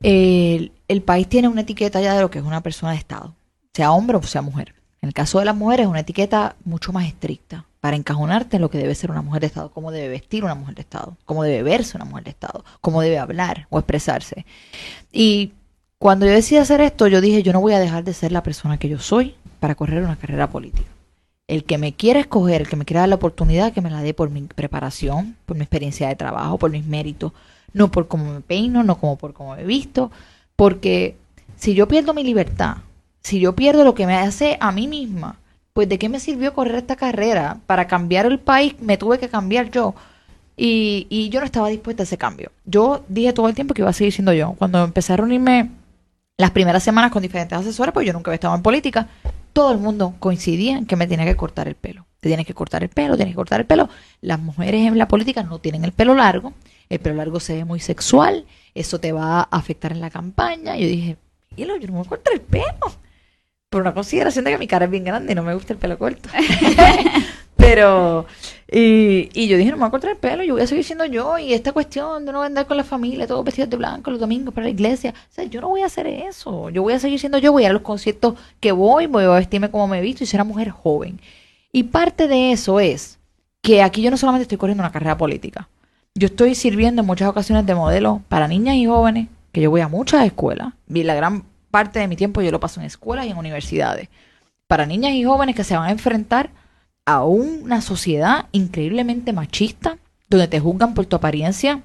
[0.00, 3.34] El, el país tiene una etiqueta ya de lo que es una persona de Estado,
[3.72, 4.74] sea hombre o sea mujer.
[5.00, 8.70] En el caso de las mujeres, una etiqueta mucho más estricta para encajonarte en lo
[8.70, 11.42] que debe ser una mujer de Estado, cómo debe vestir una mujer de Estado, cómo
[11.42, 14.46] debe verse una mujer de Estado, cómo debe hablar o expresarse.
[15.10, 15.52] Y
[15.98, 18.44] cuando yo decidí hacer esto, yo dije, yo no voy a dejar de ser la
[18.44, 20.88] persona que yo soy para correr una carrera política.
[21.48, 24.02] El que me quiera escoger, el que me quiera dar la oportunidad, que me la
[24.02, 27.32] dé por mi preparación, por mi experiencia de trabajo, por mis méritos,
[27.72, 30.10] no por cómo me peino, no como por cómo me he visto,
[30.56, 31.16] porque
[31.56, 32.76] si yo pierdo mi libertad,
[33.22, 35.36] si yo pierdo lo que me hace a mí misma,
[35.72, 39.28] pues de qué me sirvió correr esta carrera para cambiar el país, me tuve que
[39.28, 39.94] cambiar yo.
[40.56, 42.52] Y, y yo no estaba dispuesta a ese cambio.
[42.64, 44.54] Yo dije todo el tiempo que iba a seguir siendo yo.
[44.58, 45.70] Cuando empecé a reunirme
[46.36, 49.08] las primeras semanas con diferentes asesores, pues yo nunca había estado en política,
[49.52, 52.06] todo el mundo coincidía en que me tenía que cortar el pelo.
[52.20, 53.88] Te tienes que cortar el pelo, tienes que cortar el pelo.
[54.20, 56.52] Las mujeres en la política no tienen el pelo largo,
[56.88, 60.76] el pelo largo se ve muy sexual, eso te va a afectar en la campaña.
[60.76, 61.16] Yo dije,
[61.56, 62.92] "Hilo, yo no me voy a cortar el pelo.
[63.70, 65.78] Por una consideración de que mi cara es bien grande y no me gusta el
[65.78, 66.28] pelo corto.
[67.62, 68.26] Pero,
[68.72, 70.82] y, y yo dije, no me voy a cortar el pelo, yo voy a seguir
[70.82, 71.38] siendo yo.
[71.38, 74.52] Y esta cuestión de no andar con la familia, todos vestidos de blanco los domingos
[74.52, 75.14] para la iglesia.
[75.16, 76.70] O sea, yo no voy a hacer eso.
[76.70, 79.24] Yo voy a seguir siendo yo, voy a ir a los conciertos que voy, voy
[79.24, 81.20] a vestirme como me he visto y ser mujer joven.
[81.70, 83.20] Y parte de eso es
[83.60, 85.68] que aquí yo no solamente estoy corriendo una carrera política.
[86.16, 89.82] Yo estoy sirviendo en muchas ocasiones de modelo para niñas y jóvenes, que yo voy
[89.82, 90.74] a muchas escuelas.
[90.92, 94.08] Y la gran parte de mi tiempo yo lo paso en escuelas y en universidades.
[94.66, 96.50] Para niñas y jóvenes que se van a enfrentar
[97.04, 99.98] a una sociedad increíblemente machista,
[100.28, 101.82] donde te juzgan por tu apariencia.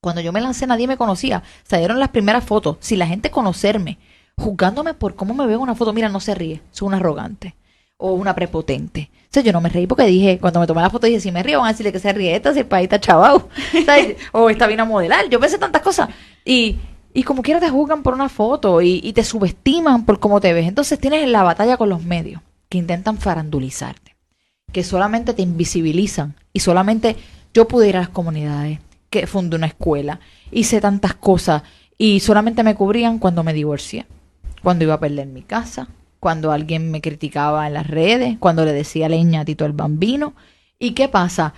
[0.00, 1.42] Cuando yo me lancé nadie me conocía.
[1.62, 2.76] Salieron las primeras fotos.
[2.80, 3.98] Si la gente conocerme,
[4.36, 7.54] juzgándome por cómo me veo en una foto, mira, no se ríe, soy una arrogante
[7.96, 9.10] o una prepotente.
[9.24, 11.32] O sea, yo no me reí porque dije, cuando me tomé la foto dije, si
[11.32, 13.32] me río van a decirle que se ríe esta, si el país está
[14.32, 15.28] o está bien a modelar.
[15.28, 16.08] Yo pensé tantas cosas.
[16.44, 16.76] Y
[17.16, 20.52] y como quiera te juzgan por una foto y, y te subestiman por cómo te
[20.52, 20.66] ves.
[20.66, 24.03] Entonces tienes la batalla con los medios que intentan farandulizarte,
[24.74, 27.16] que solamente te invisibilizan y solamente
[27.54, 30.18] yo pude ir a las comunidades, que fundé una escuela,
[30.50, 31.62] hice tantas cosas
[31.96, 34.04] y solamente me cubrían cuando me divorcié,
[34.64, 35.86] cuando iba a perder mi casa,
[36.18, 40.34] cuando alguien me criticaba en las redes, cuando le decía leña a Tito el Bambino.
[40.80, 41.54] ¿Y qué pasa?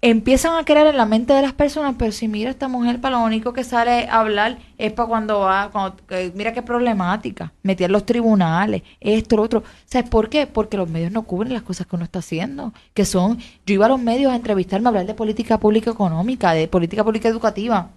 [0.00, 3.18] Empiezan a creer en la mente de las personas, pero si mira esta mujer para
[3.18, 5.96] lo único que sale a hablar es para cuando va, cuando,
[6.34, 9.62] mira qué problemática, metí en los tribunales, esto, lo otro.
[9.84, 10.46] ¿Sabes por qué?
[10.46, 13.86] Porque los medios no cubren las cosas que uno está haciendo, que son, yo iba
[13.86, 17.90] a los medios a entrevistarme, a hablar de política pública económica, de política pública educativa.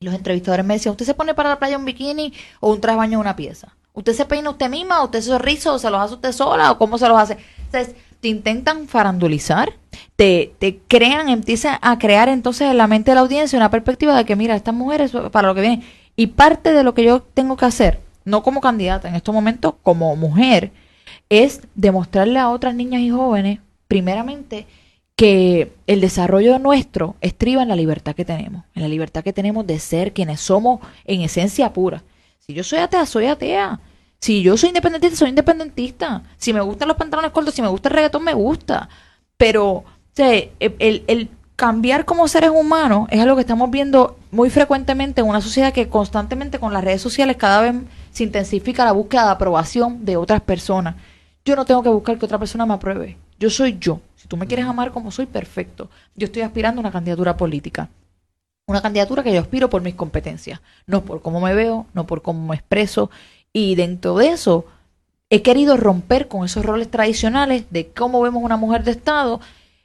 [0.00, 2.98] Los entrevistadores me decían, ¿usted se pone para la playa un bikini o un traje
[2.98, 3.74] baño una pieza?
[3.94, 5.02] ¿Usted se peina usted misma?
[5.04, 6.72] ¿Usted se rizo o se los hace usted sola?
[6.72, 7.36] ¿O cómo se los hace?
[7.66, 9.72] Entonces, te intentan farandulizar,
[10.14, 14.16] te, te crean, empiezan a crear entonces en la mente de la audiencia una perspectiva
[14.16, 15.82] de que, mira, estas mujeres para lo que vienen.
[16.14, 19.74] Y parte de lo que yo tengo que hacer, no como candidata en estos momentos,
[19.82, 20.70] como mujer,
[21.28, 23.58] es demostrarle a otras niñas y jóvenes,
[23.88, 24.66] primeramente,
[25.16, 29.66] que el desarrollo nuestro estriba en la libertad que tenemos, en la libertad que tenemos
[29.66, 32.04] de ser quienes somos en esencia pura.
[32.38, 33.80] Si yo soy atea, soy atea.
[34.22, 36.22] Si yo soy independentista, soy independentista.
[36.36, 38.88] Si me gustan los pantalones cortos, si me gusta el reggaetón, me gusta.
[39.36, 39.84] Pero o
[40.16, 45.40] el, el, cambiar como seres humanos es algo que estamos viendo muy frecuentemente en una
[45.40, 47.74] sociedad que constantemente con las redes sociales cada vez
[48.12, 50.94] se intensifica la búsqueda de aprobación de otras personas.
[51.44, 53.18] Yo no tengo que buscar que otra persona me apruebe.
[53.40, 54.00] Yo soy yo.
[54.14, 55.90] Si tú me quieres amar como soy, perfecto.
[56.14, 57.88] Yo estoy aspirando a una candidatura política.
[58.68, 62.22] Una candidatura que yo aspiro por mis competencias, no por cómo me veo, no por
[62.22, 63.10] cómo me expreso
[63.52, 64.66] y dentro de eso,
[65.30, 69.40] he querido romper con esos roles tradicionales de cómo vemos una mujer de Estado.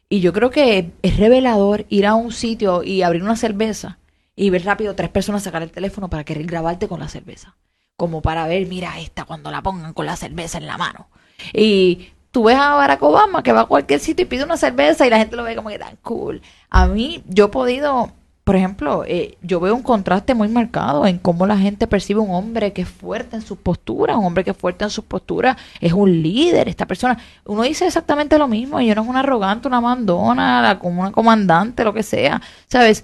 [0.10, 3.98] Y yo creo que es revelador ir a un sitio y abrir una cerveza
[4.36, 7.56] y ver rápido tres personas sacar el teléfono para querer grabarte con la cerveza.
[7.98, 11.08] Como para ver, mira esta cuando la pongan con la cerveza en la mano.
[11.54, 15.08] Y tú ves a Barack Obama que va a cualquier sitio y pide una cerveza
[15.08, 16.42] y la gente lo ve como que tan cool.
[16.70, 18.12] A mí, yo he podido
[18.48, 22.32] por ejemplo, eh, yo veo un contraste muy marcado en cómo la gente percibe un
[22.32, 25.58] hombre que es fuerte en sus posturas, un hombre que es fuerte en sus posturas,
[25.82, 27.18] es un líder, esta persona.
[27.44, 31.84] Uno dice exactamente lo mismo, yo no es una arrogante, una mandona, como una comandante,
[31.84, 33.04] lo que sea, ¿sabes?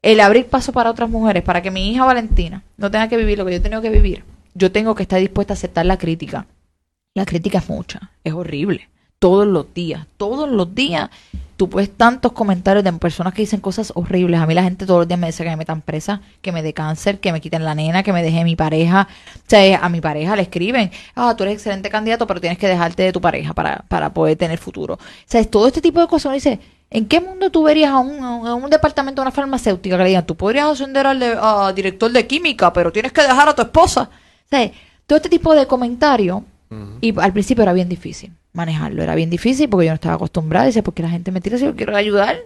[0.00, 3.36] El abrir paso para otras mujeres, para que mi hija Valentina no tenga que vivir
[3.36, 4.22] lo que yo he tenido que vivir,
[4.54, 6.46] yo tengo que estar dispuesta a aceptar la crítica.
[7.14, 8.88] La crítica es mucha, es horrible,
[9.18, 11.10] todos los días, todos los días
[11.64, 14.38] tú puedes tantos comentarios de personas que dicen cosas horribles.
[14.38, 16.62] A mí la gente todos los días me dice que me metan presa, que me
[16.62, 19.08] dé cáncer, que me quiten la nena, que me deje mi pareja.
[19.34, 22.68] O sea, a mi pareja le escriben, ah, tú eres excelente candidato, pero tienes que
[22.68, 24.94] dejarte de tu pareja para, para poder tener futuro.
[24.94, 26.26] O sea, es todo este tipo de cosas.
[26.26, 26.60] Uno dice,
[26.90, 30.08] ¿en qué mundo tú verías a un, a un departamento de una farmacéutica que le
[30.10, 33.62] digan, tú podrías ascender al a director de química, pero tienes que dejar a tu
[33.62, 34.10] esposa?
[34.10, 34.70] O sea,
[35.06, 36.42] todo este tipo de comentarios,
[37.00, 39.02] y al principio era bien difícil manejarlo.
[39.02, 40.66] Era bien difícil porque yo no estaba acostumbrada.
[40.66, 42.38] Dice, porque la gente me tira si yo quiero ayudar.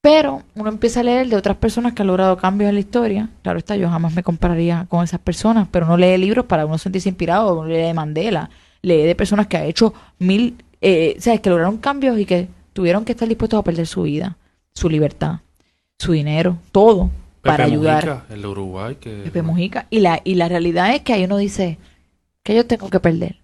[0.00, 3.28] Pero uno empieza a leer de otras personas que han logrado cambios en la historia.
[3.42, 6.78] Claro está, yo jamás me compararía con esas personas, pero uno lee libros para uno
[6.78, 7.52] sentirse inspirado.
[7.52, 8.48] Uno lee de Mandela,
[8.80, 11.40] lee de personas que han hecho mil, eh, ¿sabes?
[11.40, 14.38] Que lograron cambios y que tuvieron que estar dispuestos a perder su vida,
[14.72, 15.40] su libertad,
[15.98, 17.10] su dinero, todo
[17.42, 18.24] para ayudar.
[18.30, 18.96] el Uruguay.
[18.96, 19.20] Que...
[19.24, 19.86] Pepe Mujica.
[19.90, 21.78] Y la, y la realidad es que ahí uno dice,
[22.42, 23.39] que yo tengo que perder?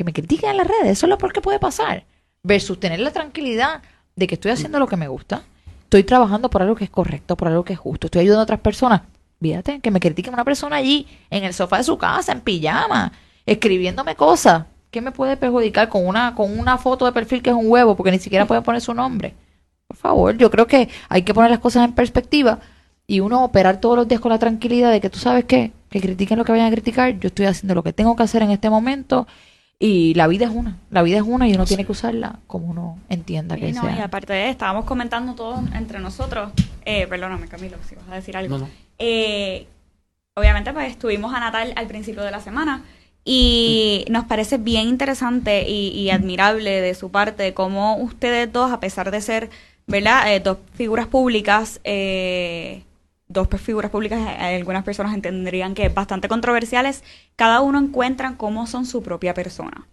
[0.00, 2.06] Que me critiquen en las redes, eso es lo peor que puede pasar.
[2.42, 3.82] Versus tener la tranquilidad
[4.16, 5.42] de que estoy haciendo lo que me gusta,
[5.82, 8.44] estoy trabajando por algo que es correcto, por algo que es justo, estoy ayudando a
[8.44, 9.02] otras personas.
[9.42, 13.12] Fíjate, que me critiquen una persona allí, en el sofá de su casa, en pijama,
[13.44, 14.64] escribiéndome cosas.
[14.90, 17.94] ¿Qué me puede perjudicar con una, con una foto de perfil que es un huevo,
[17.94, 19.34] porque ni siquiera puede poner su nombre?
[19.86, 22.60] Por favor, yo creo que hay que poner las cosas en perspectiva
[23.06, 26.00] y uno operar todos los días con la tranquilidad de que tú sabes que, que
[26.00, 28.50] critiquen lo que vayan a criticar, yo estoy haciendo lo que tengo que hacer en
[28.50, 29.26] este momento
[29.82, 32.66] y la vida es una, la vida es una y uno tiene que usarla como
[32.66, 33.96] uno entienda que no, sea.
[33.96, 36.52] Y aparte de estábamos comentando todos entre nosotros,
[36.84, 38.68] eh, perdóname Camilo, si vas a decir algo.
[38.98, 39.66] Eh,
[40.36, 42.84] obviamente pues estuvimos a Natal al principio de la semana
[43.24, 49.10] y nos parece bien interesante y, admirable de su parte cómo ustedes dos, a pesar
[49.10, 49.48] de ser,
[49.86, 52.82] ¿verdad?, eh, dos figuras públicas, eh,
[53.30, 57.02] dos figuras públicas, eh, algunas personas entenderían que bastante controversiales,
[57.36, 59.86] cada uno encuentran cómo son su propia persona.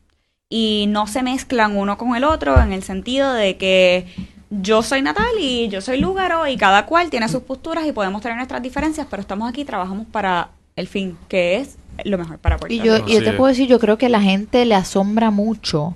[0.50, 4.08] Y no se mezclan uno con el otro en el sentido de que
[4.50, 8.22] yo soy Natal y yo soy Lúgaro y cada cual tiene sus posturas y podemos
[8.22, 12.58] tener nuestras diferencias, pero estamos aquí, trabajamos para el fin, que es lo mejor para
[12.58, 15.32] Puerto Y yo, y yo te puedo decir, yo creo que la gente le asombra
[15.32, 15.96] mucho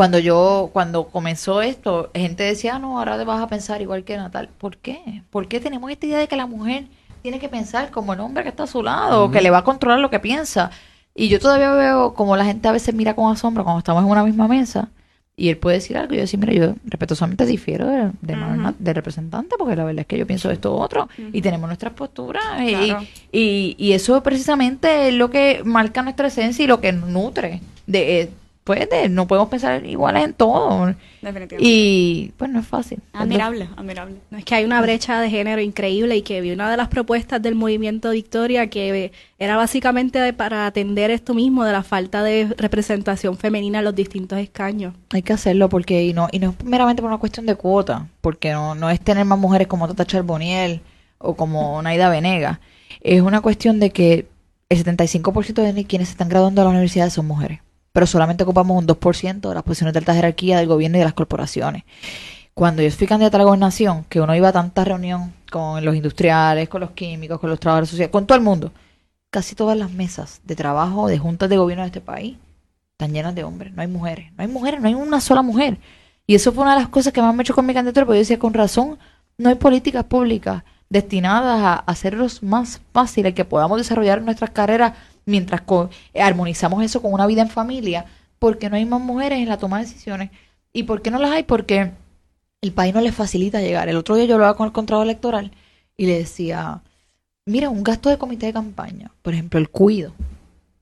[0.00, 4.02] cuando yo, cuando comenzó esto, gente decía, ah, no, ahora te vas a pensar igual
[4.02, 4.48] que Natal.
[4.56, 5.22] ¿Por qué?
[5.28, 6.86] ¿Por qué tenemos esta idea de que la mujer
[7.20, 9.62] tiene que pensar como el hombre que está a su lado, que le va a
[9.64, 10.70] controlar lo que piensa.
[11.14, 14.08] Y yo todavía veo como la gente a veces mira con asombro cuando estamos en
[14.08, 14.88] una misma mesa
[15.36, 18.92] y él puede decir algo y yo decir, mira, yo respetuosamente difiero del de, de
[18.94, 22.90] representante porque la verdad es que yo pienso esto otro y tenemos nuestras posturas y,
[23.38, 28.30] y, y, eso precisamente es lo que marca nuestra esencia y lo que nutre de,
[28.64, 30.94] pues no podemos pensar iguales en todo.
[31.22, 31.56] Definitivamente.
[31.60, 33.00] Y pues no es fácil.
[33.12, 34.16] Admirable, admirable.
[34.30, 36.88] No, es que hay una brecha de género increíble y que vi una de las
[36.88, 42.54] propuestas del movimiento Victoria que era básicamente para atender esto mismo de la falta de
[42.58, 44.94] representación femenina en los distintos escaños.
[45.10, 48.08] Hay que hacerlo porque y no y no es meramente por una cuestión de cuota,
[48.20, 50.82] porque no, no es tener más mujeres como Tata Charboniel
[51.18, 52.60] o como Naida Venega.
[53.00, 54.28] Es una cuestión de que
[54.68, 57.60] el 75% de quienes se están graduando de la universidad son mujeres
[57.92, 61.04] pero solamente ocupamos un 2% de las posiciones de alta jerarquía del gobierno y de
[61.04, 61.84] las corporaciones.
[62.54, 65.94] Cuando yo fui candidata a la gobernación, que uno iba a tanta reunión con los
[65.94, 68.72] industriales, con los químicos, con los trabajadores sociales, con todo el mundo,
[69.30, 72.36] casi todas las mesas de trabajo de juntas de gobierno de este país
[72.92, 75.78] están llenas de hombres, no hay mujeres, no hay mujeres, no hay una sola mujer.
[76.26, 78.18] Y eso fue una de las cosas que más me hecho con mi candidatura, porque
[78.18, 78.98] yo decía, con razón,
[79.38, 84.92] no hay políticas públicas destinadas a hacerlos más fáciles, que podamos desarrollar nuestras carreras
[85.26, 85.62] mientras
[86.14, 88.06] armonizamos eso con una vida en familia,
[88.38, 90.30] porque no hay más mujeres en la toma de decisiones.
[90.72, 91.42] ¿Y por qué no las hay?
[91.42, 91.92] Porque
[92.62, 93.88] el país no les facilita llegar.
[93.88, 95.52] El otro día yo hablaba con el contrato electoral
[95.96, 96.82] y le decía,
[97.46, 100.12] mira, un gasto de comité de campaña, por ejemplo, el cuido,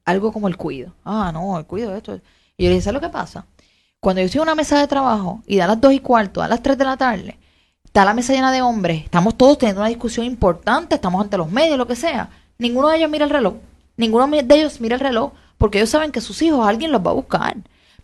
[0.04, 0.92] algo como el cuido.
[1.04, 2.20] Ah, no, el cuido, esto.
[2.56, 3.46] Y yo le ¿sabes lo que pasa?
[4.00, 6.48] Cuando yo estoy en una mesa de trabajo y da las dos y cuarto, a
[6.48, 7.36] las tres de la tarde,
[7.84, 11.50] está la mesa llena de hombres, estamos todos teniendo una discusión importante, estamos ante los
[11.50, 13.54] medios, lo que sea, ninguno de ellos mira el reloj.
[13.98, 17.10] Ninguno de ellos mira el reloj porque ellos saben que sus hijos alguien los va
[17.10, 17.56] a buscar.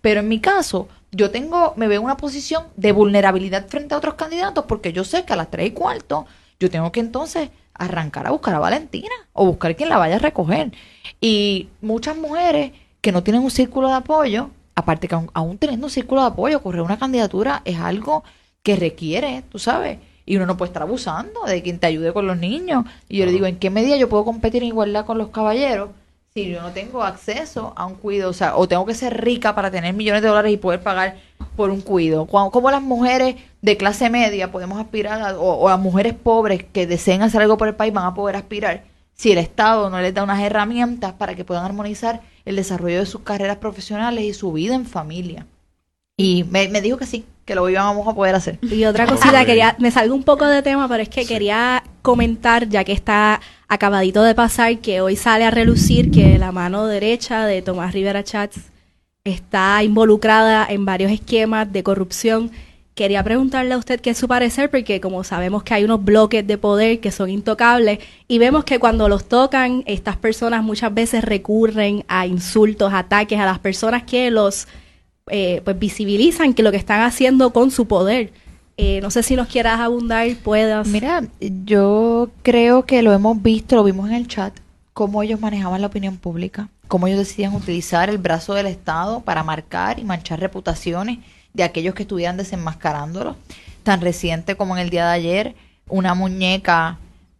[0.03, 3.99] Pero en mi caso, yo tengo, me veo en una posición de vulnerabilidad frente a
[3.99, 6.27] otros candidatos porque yo sé que a las tres y cuarto
[6.61, 10.19] yo tengo que entonces arrancar a buscar a Valentina o buscar quien la vaya a
[10.19, 10.73] recoger.
[11.21, 15.91] Y muchas mujeres que no tienen un círculo de apoyo, aparte que aún, teniendo un
[15.91, 18.25] círculo de apoyo, correr una candidatura es algo
[18.65, 22.27] que requiere, tú sabes, y uno no puede estar abusando de quien te ayude con
[22.27, 22.85] los niños.
[23.09, 25.91] Y yo le digo, ¿en qué medida yo puedo competir en igualdad con los caballeros
[26.33, 28.31] si yo no tengo acceso a un cuido?
[28.31, 31.17] O sea, o tengo que ser rica para tener millones de dólares y poder pagar
[31.57, 32.27] por un cuido.
[32.27, 37.23] ¿Cómo las mujeres de clase media podemos aspirar, o, o las mujeres pobres que deseen
[37.23, 40.25] hacer algo por el país van a poder aspirar si el Estado no les da
[40.25, 44.75] unas herramientas para que puedan armonizar el desarrollo de sus carreras profesionales y su vida
[44.75, 45.47] en familia?
[46.17, 48.59] Y me, me dijo que sí, que lo íbamos a poder hacer.
[48.63, 52.69] Y otra cosita, quería, me salgo un poco de tema, pero es que quería comentar,
[52.69, 57.47] ya que está acabadito de pasar, que hoy sale a relucir que la mano derecha
[57.47, 58.61] de Tomás Rivera Chats
[59.25, 62.51] está involucrada en varios esquemas de corrupción.
[62.95, 66.47] Quería preguntarle a usted qué es su parecer, porque como sabemos que hay unos bloques
[66.47, 67.99] de poder que son intocables
[68.29, 73.47] y vemos que cuando los tocan, estas personas muchas veces recurren a insultos, ataques a
[73.47, 74.69] las personas que los
[75.31, 78.33] eh, pues visibilizan que lo que están haciendo con su poder.
[78.77, 80.87] Eh, no sé si nos quieras abundar, puedas.
[80.89, 81.25] Mira,
[81.65, 84.53] yo creo que lo hemos visto, lo vimos en el chat,
[84.93, 89.45] cómo ellos manejaban la opinión pública, cómo ellos decidían utilizar el brazo del Estado para
[89.45, 91.19] marcar y manchar reputaciones
[91.53, 93.37] de aquellos que estuvieran desenmascarándolo.
[93.85, 95.55] Tan reciente como en el día de ayer,
[95.89, 96.99] una muñeca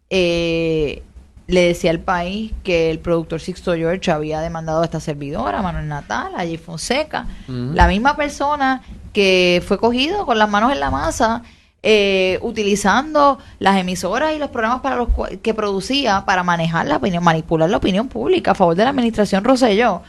[0.09, 1.03] eh,
[1.47, 5.87] le decía al país que el productor Sixto George había demandado a esta servidora, Manuel
[5.87, 8.81] Natal, allí Fonseca, la misma persona
[9.13, 11.43] que fue cogido con las manos en la masa,
[11.83, 15.09] eh, utilizando las emisoras y los programas para los
[15.43, 19.43] que producía para manejar la opinión, manipular la opinión pública a favor de la administración
[19.43, 20.01] Roselló.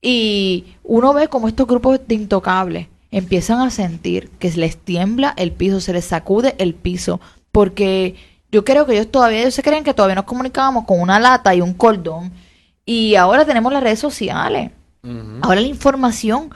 [0.00, 5.52] Y uno ve como estos grupos de intocables empiezan a sentir que les tiembla el
[5.52, 7.20] piso, se les sacude el piso,
[7.52, 8.16] porque
[8.50, 11.54] yo creo que ellos todavía, ellos se creen que todavía nos comunicábamos con una lata
[11.54, 12.32] y un cordón.
[12.84, 14.70] Y ahora tenemos las redes sociales.
[15.40, 16.50] Ahora la información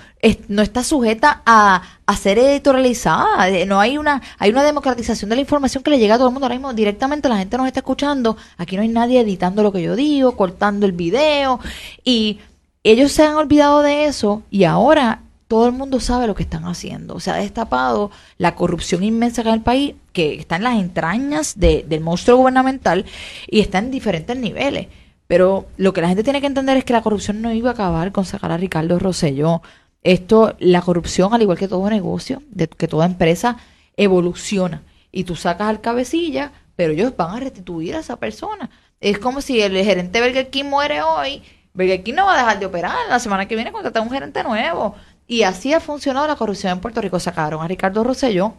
[0.49, 1.83] no está sujeta a,
[2.21, 3.49] ser editorializada.
[3.49, 6.29] Eh, no hay una, hay una democratización de la información que le llega a todo
[6.29, 6.47] el mundo.
[6.47, 8.37] Ahora mismo directamente la gente nos está escuchando.
[8.59, 11.61] Aquí no hay nadie editando lo que yo digo, cortando el video.
[12.05, 12.41] Y
[12.83, 15.23] ellos se han olvidado de eso y ahora
[15.53, 17.21] todo el mundo sabe lo que están haciendo.
[17.21, 20.79] Se ha destapado la corrupción inmensa que hay en el país, que está en las
[20.79, 23.05] entrañas del monstruo gubernamental
[23.49, 24.87] y está en diferentes niveles.
[25.27, 27.73] Pero lo que la gente tiene que entender es que la corrupción no iba a
[27.75, 29.61] acabar con sacar a Ricardo Rosselló.
[30.03, 33.59] Esto, la corrupción, al igual que todo negocio, de, que toda empresa,
[33.99, 34.81] evoluciona.
[35.11, 38.71] Y tú sacas al cabecilla, pero ellos van a restituir a esa persona.
[39.03, 41.43] Es como si el gerente Burger King muere hoy,
[41.75, 42.97] Burger King no va a dejar de operar.
[43.11, 44.95] La semana que viene contratar un gerente nuevo
[45.33, 47.19] y así ha funcionado la corrupción en Puerto Rico.
[47.19, 48.53] Sacaron a Ricardo Rosselló,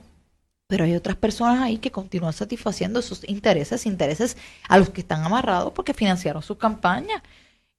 [0.66, 5.24] Pero hay otras personas ahí que continúan satisfaciendo sus intereses, intereses a los que están
[5.24, 7.22] amarrados porque financiaron sus campañas.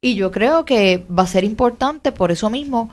[0.01, 2.89] Y yo creo que va a ser importante por eso mismo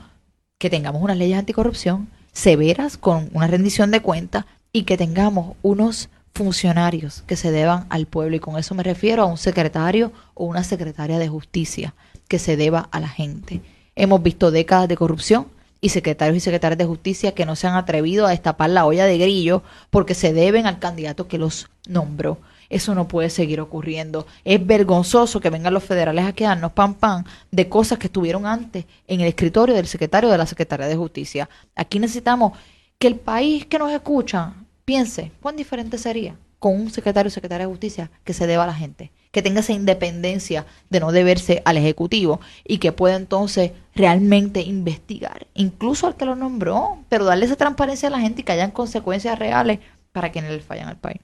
[0.58, 6.08] que tengamos unas leyes anticorrupción severas con una rendición de cuentas y que tengamos unos
[6.34, 10.46] funcionarios que se deban al pueblo y con eso me refiero a un secretario o
[10.46, 11.94] una secretaria de justicia
[12.26, 13.60] que se deba a la gente.
[13.94, 15.46] Hemos visto décadas de corrupción
[15.82, 19.04] y secretarios y secretarias de justicia que no se han atrevido a destapar la olla
[19.04, 22.38] de grillo porque se deben al candidato que los nombró.
[22.70, 24.26] Eso no puede seguir ocurriendo.
[24.44, 28.86] Es vergonzoso que vengan los federales a quedarnos pan pan de cosas que estuvieron antes
[29.08, 31.50] en el escritorio del secretario de la Secretaría de Justicia.
[31.74, 32.56] Aquí necesitamos
[32.98, 34.54] que el país que nos escucha
[34.84, 38.68] piense cuán diferente sería con un secretario o secretaria de justicia que se deba a
[38.68, 43.72] la gente, que tenga esa independencia de no deberse al Ejecutivo y que pueda entonces
[43.94, 48.44] realmente investigar, incluso al que lo nombró, pero darle esa transparencia a la gente y
[48.44, 49.80] que hayan consecuencias reales
[50.12, 51.20] para quienes le fallan al país.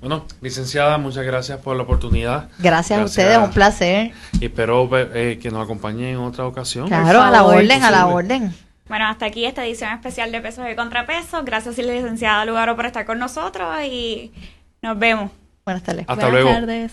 [0.00, 2.48] Bueno, licenciada, muchas gracias por la oportunidad.
[2.58, 4.12] Gracias, a ustedes, un placer.
[4.40, 6.88] Y espero eh, que nos acompañen en otra ocasión.
[6.88, 8.54] Claro, a la orden, a la orden.
[8.86, 11.44] Bueno, hasta aquí esta edición especial de Pesos y Contrapesos.
[11.44, 14.32] Gracias, licenciada Lugaro, por estar con nosotros y
[14.82, 15.30] nos vemos.
[15.64, 16.04] Buenas tardes.
[16.08, 16.50] Hasta Buenas luego.
[16.50, 16.92] tardes.